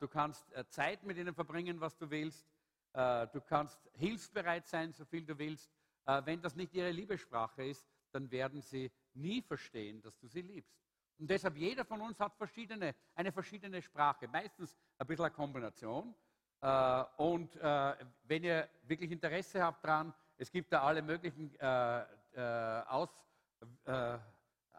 [0.00, 2.44] du kannst Zeit mit ihnen verbringen, was du willst.
[2.92, 5.70] du kannst hilfsbereit sein, so viel du willst.
[6.10, 10.42] Äh, wenn das nicht ihre Liebessprache ist, dann werden sie nie verstehen, dass du sie
[10.42, 10.76] liebst.
[11.18, 16.14] Und deshalb, jeder von uns hat verschiedene, eine verschiedene Sprache, meistens ein bisschen eine Kombination.
[16.60, 17.94] Äh, und äh,
[18.24, 23.10] wenn ihr wirklich Interesse habt daran, es gibt da alle möglichen Aus,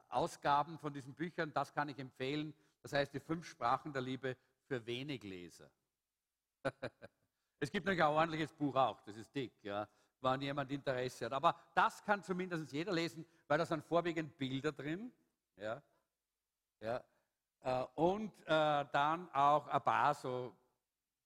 [0.07, 2.51] Ausgaben von diesen Büchern, das kann ich empfehlen.
[2.81, 5.69] Das heißt, die fünf Sprachen der Liebe für wenig Leser.
[7.59, 9.53] es gibt natürlich ein ordentliches Buch auch, das ist dick.
[9.61, 9.87] Ja
[10.21, 11.33] wenn jemand Interesse hat.
[11.33, 15.11] Aber das kann zumindest jeder lesen, weil da sind vorwiegend Bilder drin.
[15.57, 15.81] Ja,
[16.79, 17.03] ja,
[17.63, 20.55] äh, und äh, dann auch ein paar so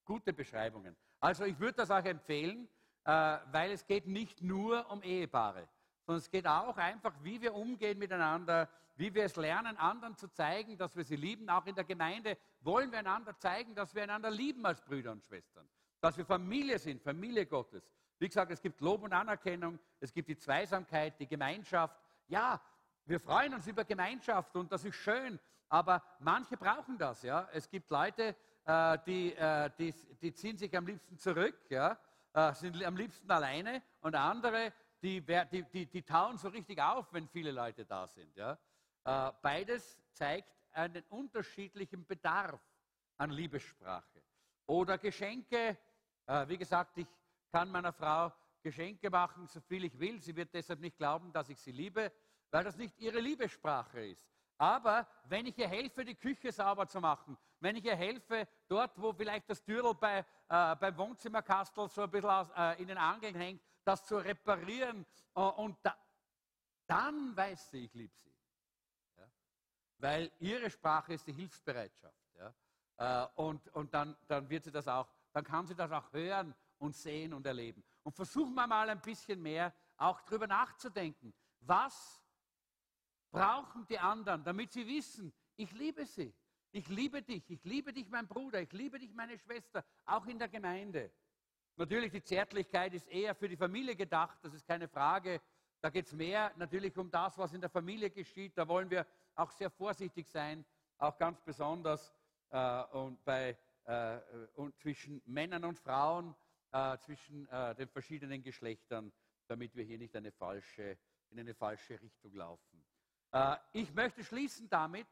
[0.04, 0.96] gute Beschreibungen.
[1.20, 2.68] Also ich würde das auch empfehlen,
[3.06, 5.68] äh, weil es geht nicht nur um Ehepaare,
[6.06, 10.28] sondern es geht auch einfach, wie wir umgehen miteinander, wie wir es lernen, anderen zu
[10.30, 11.50] zeigen, dass wir sie lieben.
[11.50, 15.24] Auch in der Gemeinde wollen wir einander zeigen, dass wir einander lieben als Brüder und
[15.24, 15.68] Schwestern,
[16.02, 17.90] dass wir Familie sind, Familie Gottes.
[18.18, 21.98] Wie gesagt, es gibt Lob und Anerkennung, es gibt die Zweisamkeit, die Gemeinschaft.
[22.28, 22.62] Ja,
[23.06, 27.22] wir freuen uns über Gemeinschaft und das ist schön, aber manche brauchen das.
[27.24, 27.50] Ja?
[27.52, 28.36] Es gibt Leute,
[28.66, 31.98] äh, die, äh, die, die, ziehen sich am liebsten zurück, ja?
[32.34, 37.12] äh, sind am liebsten alleine und andere, die, die, die, die tauen so richtig auf,
[37.14, 38.36] wenn viele Leute da sind.
[38.36, 38.58] Ja?
[39.44, 42.60] Beides zeigt einen unterschiedlichen Bedarf
[43.18, 44.24] an Liebessprache.
[44.66, 45.78] Oder Geschenke.
[46.48, 47.06] Wie gesagt, ich
[47.52, 48.32] kann meiner Frau
[48.66, 50.20] Geschenke machen, so viel ich will.
[50.20, 52.12] Sie wird deshalb nicht glauben, dass ich sie liebe,
[52.50, 54.28] weil das nicht ihre Liebessprache ist.
[54.58, 59.00] Aber wenn ich ihr helfe, die Küche sauber zu machen, wenn ich ihr helfe, dort,
[59.00, 62.98] wo vielleicht das Türl bei, äh, beim Wohnzimmerkastel so ein bisschen aus, äh, in den
[62.98, 65.96] Angeln hängt, das zu reparieren, äh, und da,
[66.88, 68.34] dann weiß sie, ich liebe sie.
[69.18, 69.28] Ja?
[69.98, 72.34] Weil ihre Sprache ist die Hilfsbereitschaft.
[72.36, 73.26] Ja?
[73.26, 76.56] Äh, und und dann, dann wird sie das auch, dann kann sie das auch hören
[76.86, 77.84] und sehen und erleben.
[78.04, 81.34] Und versuchen wir mal ein bisschen mehr auch darüber nachzudenken.
[81.62, 82.22] Was
[83.32, 86.34] brauchen die anderen, damit sie wissen, ich liebe sie.
[86.72, 90.38] Ich liebe dich, ich liebe dich, mein Bruder, ich liebe dich, meine Schwester, auch in
[90.38, 91.12] der Gemeinde.
[91.78, 95.42] Natürlich, die Zärtlichkeit ist eher für die Familie gedacht, das ist keine Frage.
[95.82, 98.58] Da geht es mehr natürlich um das, was in der Familie geschieht.
[98.58, 99.06] Da wollen wir
[99.36, 100.66] auch sehr vorsichtig sein,
[100.98, 102.14] auch ganz besonders
[102.50, 104.20] äh, und bei, äh,
[104.56, 106.36] und zwischen Männern und Frauen,
[106.76, 109.14] äh, zwischen äh, den verschiedenen Geschlechtern,
[109.48, 110.98] damit wir hier nicht eine falsche,
[111.30, 112.86] in eine falsche Richtung laufen.
[113.32, 115.08] Äh, ich möchte schließen damit,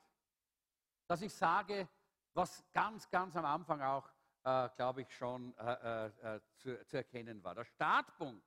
[1.07, 1.87] dass ich sage,
[2.33, 4.09] was ganz, ganz am Anfang auch,
[4.43, 7.55] äh, glaube ich, schon äh, äh, zu, zu, erkennen war.
[7.55, 8.45] Der Startpunkt,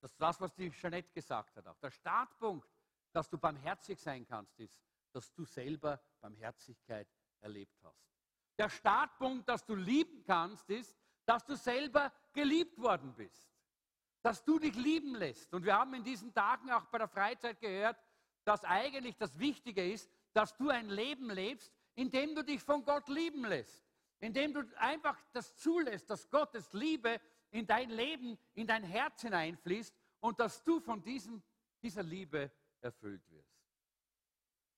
[0.00, 1.78] das ist das, was die Jeanette gesagt hat auch.
[1.78, 2.68] Der Startpunkt,
[3.10, 4.80] dass du barmherzig sein kannst, ist,
[5.10, 7.08] dass du selber Barmherzigkeit
[7.40, 8.06] erlebt hast.
[8.58, 10.97] Der Startpunkt, dass du lieben kannst, ist,
[11.28, 13.52] dass du selber geliebt worden bist.
[14.22, 15.52] Dass du dich lieben lässt.
[15.52, 18.02] Und wir haben in diesen Tagen auch bei der Freizeit gehört,
[18.44, 22.82] dass eigentlich das Wichtige ist, dass du ein Leben lebst, in dem du dich von
[22.82, 23.86] Gott lieben lässt.
[24.20, 27.20] In dem du einfach das zulässt, dass Gottes Liebe
[27.50, 31.42] in dein Leben, in dein Herz hineinfließt und dass du von diesem,
[31.82, 32.50] dieser Liebe
[32.80, 33.54] erfüllt wirst.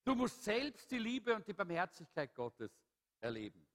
[0.03, 2.73] Du musst selbst die Liebe und die Barmherzigkeit Gottes
[3.21, 3.70] erleben.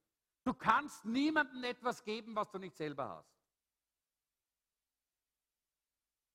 [0.46, 3.36] Du kannst niemandem etwas geben, was du nicht selber hast.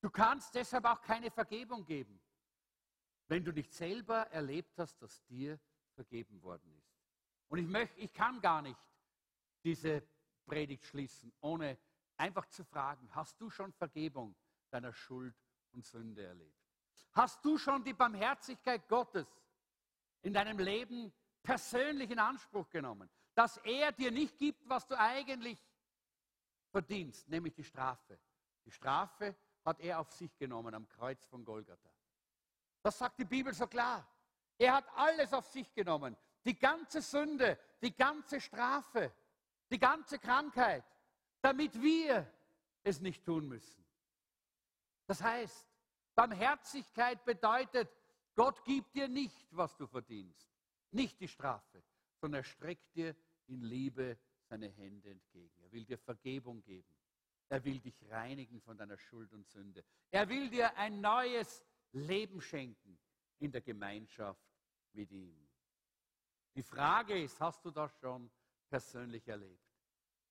[0.02, 2.20] Du kannst deshalb auch keine Vergebung geben
[3.30, 5.58] wenn du nicht selber erlebt hast, dass dir
[5.94, 6.92] vergeben worden ist.
[7.48, 8.80] Und ich, möchte, ich kann gar nicht
[9.62, 10.02] diese
[10.44, 11.78] Predigt schließen, ohne
[12.16, 14.34] einfach zu fragen, hast du schon Vergebung
[14.70, 15.34] deiner Schuld
[15.70, 16.58] und Sünde erlebt?
[17.12, 19.28] Hast du schon die Barmherzigkeit Gottes
[20.22, 23.08] in deinem Leben persönlich in Anspruch genommen,
[23.40, 25.58] dass er dir nicht gibt, was du eigentlich
[26.70, 28.20] verdienst, nämlich die Strafe.
[28.66, 29.34] Die Strafe
[29.64, 31.88] hat er auf sich genommen am Kreuz von Golgatha.
[32.82, 34.06] Das sagt die Bibel so klar.
[34.58, 36.18] Er hat alles auf sich genommen.
[36.44, 39.10] Die ganze Sünde, die ganze Strafe,
[39.70, 40.84] die ganze Krankheit,
[41.40, 42.30] damit wir
[42.82, 43.82] es nicht tun müssen.
[45.06, 45.66] Das heißt,
[46.14, 47.88] Barmherzigkeit bedeutet,
[48.34, 50.46] Gott gibt dir nicht, was du verdienst.
[50.90, 51.82] Nicht die Strafe,
[52.20, 53.16] sondern er streckt dir
[53.50, 55.60] in Liebe seine Hände entgegen.
[55.62, 56.94] Er will dir Vergebung geben.
[57.48, 59.84] Er will dich reinigen von deiner Schuld und Sünde.
[60.10, 62.98] Er will dir ein neues Leben schenken
[63.38, 64.44] in der Gemeinschaft
[64.92, 65.48] mit ihm.
[66.54, 68.30] Die Frage ist, hast du das schon
[68.68, 69.64] persönlich erlebt?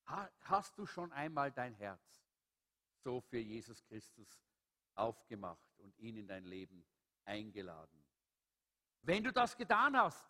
[0.05, 2.23] Hast du schon einmal dein Herz
[3.03, 4.41] so für Jesus Christus
[4.95, 6.85] aufgemacht und ihn in dein Leben
[7.25, 8.03] eingeladen?
[9.01, 10.29] Wenn du das getan hast,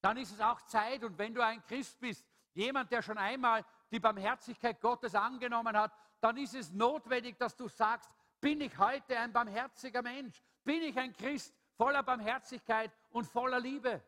[0.00, 3.64] dann ist es auch Zeit und wenn du ein Christ bist, jemand, der schon einmal
[3.90, 9.18] die Barmherzigkeit Gottes angenommen hat, dann ist es notwendig, dass du sagst, bin ich heute
[9.18, 10.42] ein barmherziger Mensch?
[10.64, 14.02] Bin ich ein Christ voller Barmherzigkeit und voller Liebe?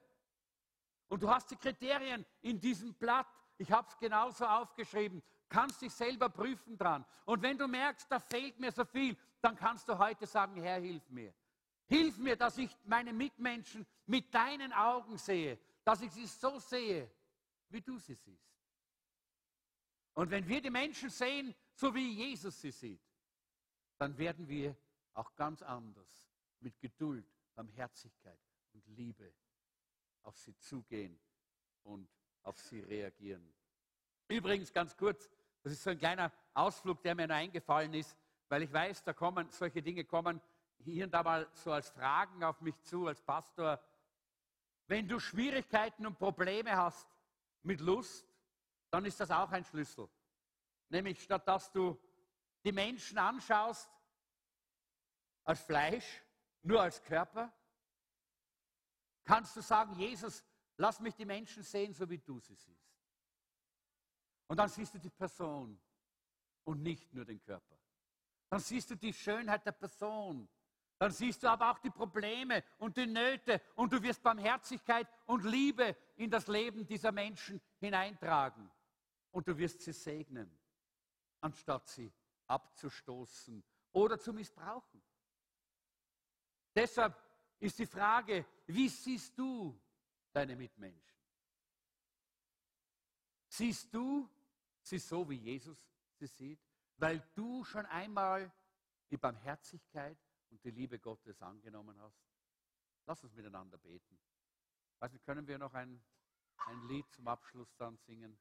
[1.08, 3.26] Und du hast die Kriterien in diesem Blatt.
[3.58, 5.22] Ich habe es genauso aufgeschrieben.
[5.48, 7.04] Kannst dich selber prüfen dran.
[7.26, 10.80] Und wenn du merkst, da fehlt mir so viel, dann kannst du heute sagen, Herr,
[10.80, 11.34] hilf mir.
[11.86, 17.10] Hilf mir, dass ich meine Mitmenschen mit deinen Augen sehe, dass ich sie so sehe,
[17.68, 18.52] wie du sie siehst.
[20.14, 23.00] Und wenn wir die Menschen sehen, so wie Jesus sie sieht,
[23.98, 24.76] dann werden wir
[25.14, 26.28] auch ganz anders
[26.60, 28.38] mit Geduld, Barmherzigkeit
[28.72, 29.32] und Liebe
[30.22, 31.18] auf sie zugehen
[31.82, 32.08] und
[32.42, 33.52] auf sie reagieren.
[34.28, 35.28] Übrigens ganz kurz,
[35.62, 38.16] das ist so ein kleiner Ausflug, der mir noch eingefallen ist,
[38.48, 40.40] weil ich weiß, da kommen solche Dinge kommen
[40.78, 43.80] hier und da mal so als Fragen auf mich zu, als Pastor.
[44.92, 47.08] Wenn du Schwierigkeiten und Probleme hast
[47.62, 48.26] mit Lust,
[48.90, 50.06] dann ist das auch ein Schlüssel.
[50.90, 51.98] Nämlich statt dass du
[52.62, 53.90] die Menschen anschaust
[55.44, 56.22] als Fleisch,
[56.60, 57.50] nur als Körper,
[59.24, 60.44] kannst du sagen, Jesus,
[60.76, 62.92] lass mich die Menschen sehen, so wie du sie siehst.
[64.46, 65.80] Und dann siehst du die Person
[66.64, 67.78] und nicht nur den Körper.
[68.50, 70.50] Dann siehst du die Schönheit der Person.
[71.02, 75.42] Dann siehst du aber auch die Probleme und die Nöte und du wirst Barmherzigkeit und
[75.44, 78.70] Liebe in das Leben dieser Menschen hineintragen.
[79.32, 80.56] Und du wirst sie segnen,
[81.40, 82.12] anstatt sie
[82.46, 85.02] abzustoßen oder zu missbrauchen.
[86.72, 87.20] Deshalb
[87.58, 89.76] ist die Frage, wie siehst du
[90.30, 91.18] deine Mitmenschen?
[93.48, 94.30] Siehst du
[94.80, 95.84] sie so, wie Jesus
[96.20, 96.60] sie sieht,
[96.96, 98.52] weil du schon einmal
[99.10, 100.16] die Barmherzigkeit
[100.52, 102.22] und die Liebe Gottes angenommen hast?
[103.06, 104.20] Lass uns miteinander beten.
[105.00, 106.00] Nicht, können wir noch ein,
[106.66, 108.38] ein Lied zum Abschluss dann singen?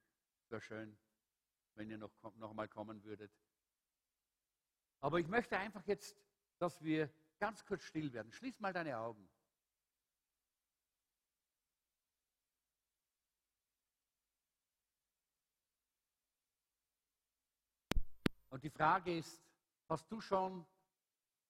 [0.49, 0.99] Wäre schön,
[1.73, 3.31] wenn ihr noch, noch mal kommen würdet.
[4.99, 6.15] Aber ich möchte einfach jetzt,
[6.59, 8.31] dass wir ganz kurz still werden.
[8.31, 9.27] Schließ mal deine Augen.
[18.49, 19.41] Und die Frage ist,
[19.87, 20.67] hast du schon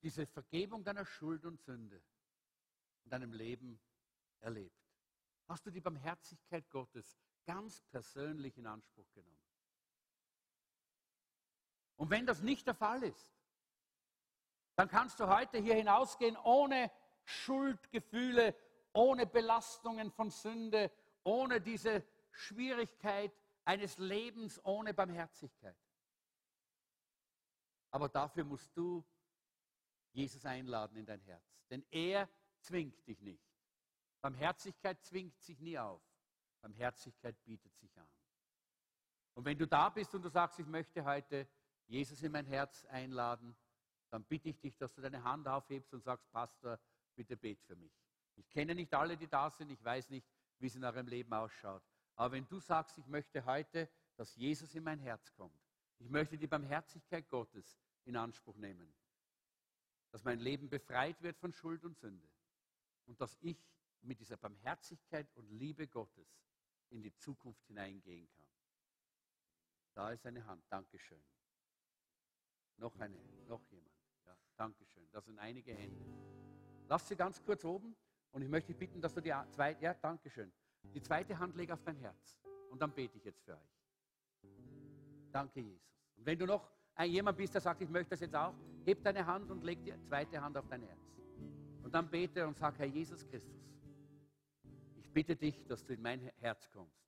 [0.02, 2.02] diese Vergebung deiner Schuld und Sünde
[3.04, 3.80] in deinem Leben
[4.40, 4.76] erlebt?
[5.48, 9.42] Hast du die Barmherzigkeit Gottes ganz persönlich in Anspruch genommen?
[11.98, 13.32] Und wenn das nicht der Fall ist,
[14.76, 16.92] dann kannst du heute hier hinausgehen ohne
[17.24, 18.56] Schuldgefühle,
[18.94, 20.92] ohne Belastungen von Sünde,
[21.24, 23.32] ohne diese Schwierigkeit
[23.66, 25.78] eines Lebens ohne Barmherzigkeit.
[27.92, 29.06] Aber dafür musst du
[30.12, 33.44] Jesus einladen in dein Herz, denn er zwingt dich nicht.
[34.22, 36.02] Barmherzigkeit zwingt sich nie auf.
[36.62, 38.08] Barmherzigkeit bietet sich an.
[39.34, 41.48] Und wenn du da bist und du sagst, ich möchte heute
[41.88, 43.56] Jesus in mein Herz einladen,
[44.10, 46.80] dann bitte ich dich, dass du deine Hand aufhebst und sagst, Pastor,
[47.16, 47.94] bitte bet für mich.
[48.36, 50.28] Ich kenne nicht alle, die da sind, ich weiß nicht,
[50.60, 51.84] wie es in eurem Leben ausschaut.
[52.16, 55.60] Aber wenn du sagst, ich möchte heute, dass Jesus in mein Herz kommt,
[55.98, 58.94] ich möchte die Barmherzigkeit Gottes in Anspruch nehmen,
[60.12, 62.28] dass mein Leben befreit wird von Schuld und Sünde
[63.06, 63.58] und dass ich
[64.02, 66.28] mit dieser Barmherzigkeit und Liebe Gottes
[66.90, 68.46] in die Zukunft hineingehen kann.
[69.94, 70.64] Da ist eine Hand.
[70.70, 71.24] Dankeschön.
[72.78, 73.96] Noch eine, noch jemand.
[74.26, 75.08] Ja, Dankeschön.
[75.12, 76.06] Das sind einige Hände.
[76.88, 77.96] Lass sie ganz kurz oben
[78.32, 80.52] und ich möchte dich bitten, dass du die zweite, ja, Dankeschön.
[80.94, 82.40] Die zweite Hand leg auf dein Herz
[82.70, 83.82] und dann bete ich jetzt für euch.
[85.32, 86.02] Danke, Jesus.
[86.16, 86.70] Und wenn du noch
[87.06, 88.54] jemand bist, der sagt, ich möchte das jetzt auch,
[88.86, 91.00] heb deine Hand und leg die zweite Hand auf dein Herz.
[91.84, 93.62] Und dann bete und sag, Herr Jesus Christus,
[94.98, 97.02] ich bitte dich, dass du in mein Herz kommst.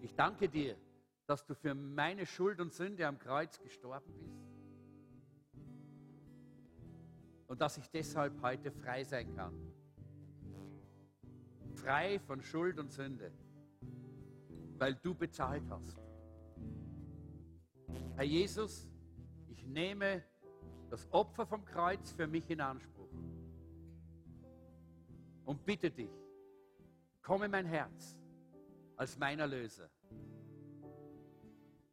[0.00, 0.76] Ich danke dir,
[1.26, 4.36] dass du für meine Schuld und Sünde am Kreuz gestorben bist.
[7.46, 9.54] Und dass ich deshalb heute frei sein kann.
[11.74, 13.32] Frei von Schuld und Sünde,
[14.78, 16.03] weil du bezahlt hast.
[18.16, 18.88] Herr Jesus,
[19.48, 20.22] ich nehme
[20.90, 23.10] das Opfer vom Kreuz für mich in Anspruch
[25.44, 26.10] und bitte dich,
[27.22, 28.16] komme mein Herz
[28.96, 29.90] als mein Erlöser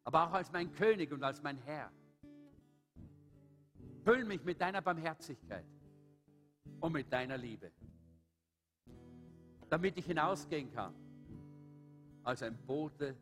[0.04, 1.90] aber auch als mein König und als mein Herr.
[4.04, 5.66] Füll mich mit deiner Barmherzigkeit
[6.80, 7.70] und mit deiner Liebe,
[9.68, 10.94] damit ich hinausgehen kann
[12.24, 13.16] als ein Bote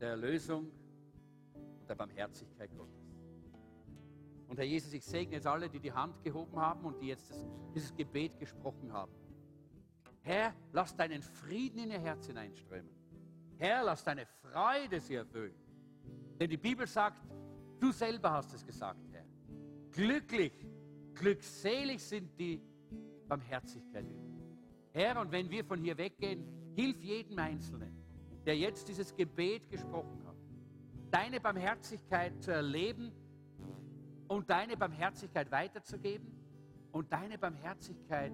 [0.00, 0.70] der Erlösung
[1.54, 3.10] und der Barmherzigkeit Gottes.
[4.48, 7.30] Und Herr Jesus, ich segne jetzt alle, die die Hand gehoben haben und die jetzt
[7.30, 9.12] das, dieses Gebet gesprochen haben.
[10.22, 12.90] Herr, lass deinen Frieden in ihr Herz hineinströmen.
[13.58, 15.54] Herr, lass deine Freude sie erfüllen.
[16.38, 17.22] Denn die Bibel sagt,
[17.78, 19.24] du selber hast es gesagt, Herr.
[19.92, 20.66] Glücklich,
[21.14, 22.60] glückselig sind die
[23.28, 24.06] Barmherzigkeit.
[24.92, 26.44] Herr, und wenn wir von hier weggehen,
[26.74, 27.99] hilf jedem Einzelnen,
[28.50, 30.34] der jetzt dieses Gebet gesprochen hat,
[31.12, 33.12] deine Barmherzigkeit zu erleben
[34.26, 36.26] und deine Barmherzigkeit weiterzugeben
[36.90, 38.32] und deine Barmherzigkeit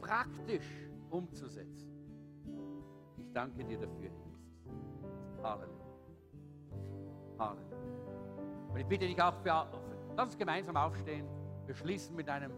[0.00, 1.90] praktisch umzusetzen.
[3.16, 5.50] Ich danke dir dafür, Herr.
[5.50, 5.86] Halleluja.
[7.40, 7.76] Halleluja.
[8.72, 9.66] Und ich bitte dich auch für,
[10.16, 11.26] lass uns gemeinsam aufstehen.
[11.66, 12.52] Wir schließen mit einem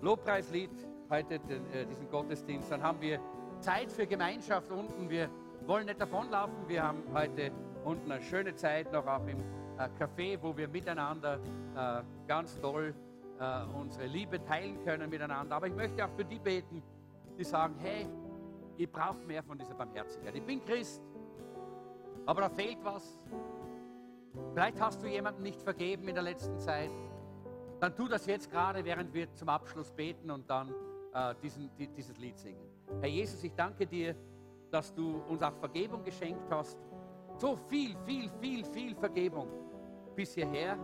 [0.00, 0.70] Lobpreislied
[1.10, 2.72] heute den, äh, diesen Gottesdienst.
[2.72, 3.20] Dann haben wir
[3.60, 5.10] Zeit für Gemeinschaft unten.
[5.10, 5.28] Wir
[5.68, 6.66] wollen nicht davonlaufen.
[6.66, 7.52] Wir haben heute
[7.84, 11.38] unten eine schöne Zeit, noch auch im äh, Café, wo wir miteinander
[11.76, 12.94] äh, ganz toll
[13.38, 15.56] äh, unsere Liebe teilen können miteinander.
[15.56, 16.82] Aber ich möchte auch für die beten,
[17.36, 18.06] die sagen, hey,
[18.78, 20.34] ihr braucht mehr von dieser Barmherzigkeit.
[20.34, 21.02] Ich bin Christ,
[22.24, 23.20] aber da fehlt was.
[24.54, 26.90] Vielleicht hast du jemandem nicht vergeben in der letzten Zeit.
[27.78, 30.72] Dann tu das jetzt gerade, während wir zum Abschluss beten und dann
[31.42, 32.60] diesen, die, dieses Lied singen.
[33.00, 34.14] Herr Jesus, ich danke dir,
[34.70, 36.78] dass du uns auch Vergebung geschenkt hast.
[37.36, 39.48] So viel, viel, viel, viel Vergebung
[40.14, 40.76] bis hierher.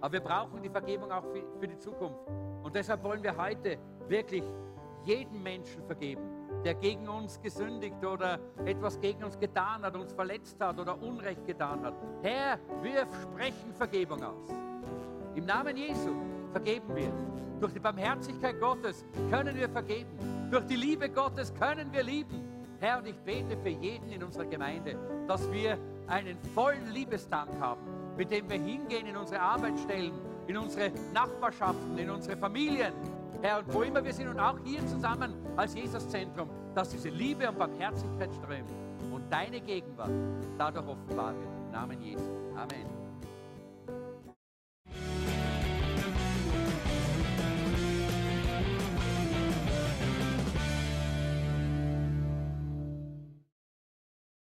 [0.00, 1.24] Aber wir brauchen die Vergebung auch
[1.58, 2.20] für, die Zukunft.
[2.62, 3.78] Und deshalb wollen wir heute
[4.08, 4.44] wirklich
[5.04, 10.56] jedem Menschen vergeben der gegen uns gesündigt oder etwas gegen uns getan hat, uns verletzt
[10.60, 11.94] hat oder Unrecht getan hat.
[12.22, 14.48] Herr, wir sprechen Vergebung aus.
[15.34, 16.12] Im Namen Jesu
[16.52, 17.12] vergeben wir.
[17.60, 20.48] Durch die Barmherzigkeit Gottes können wir vergeben.
[20.50, 22.53] Durch die Liebe Gottes können wir lieben.
[22.84, 27.80] Herr, und ich bete für jeden in unserer Gemeinde, dass wir einen vollen Liebestank haben,
[28.14, 30.12] mit dem wir hingehen in unsere Arbeitsstellen,
[30.46, 32.92] in unsere Nachbarschaften, in unsere Familien.
[33.40, 37.48] Herr, und wo immer wir sind und auch hier zusammen als Jesuszentrum, dass diese Liebe
[37.48, 38.70] und Barmherzigkeit strömt
[39.10, 40.10] und deine Gegenwart
[40.58, 41.48] dadurch offenbar wird.
[41.64, 42.30] Im Namen Jesu.
[42.54, 43.03] Amen.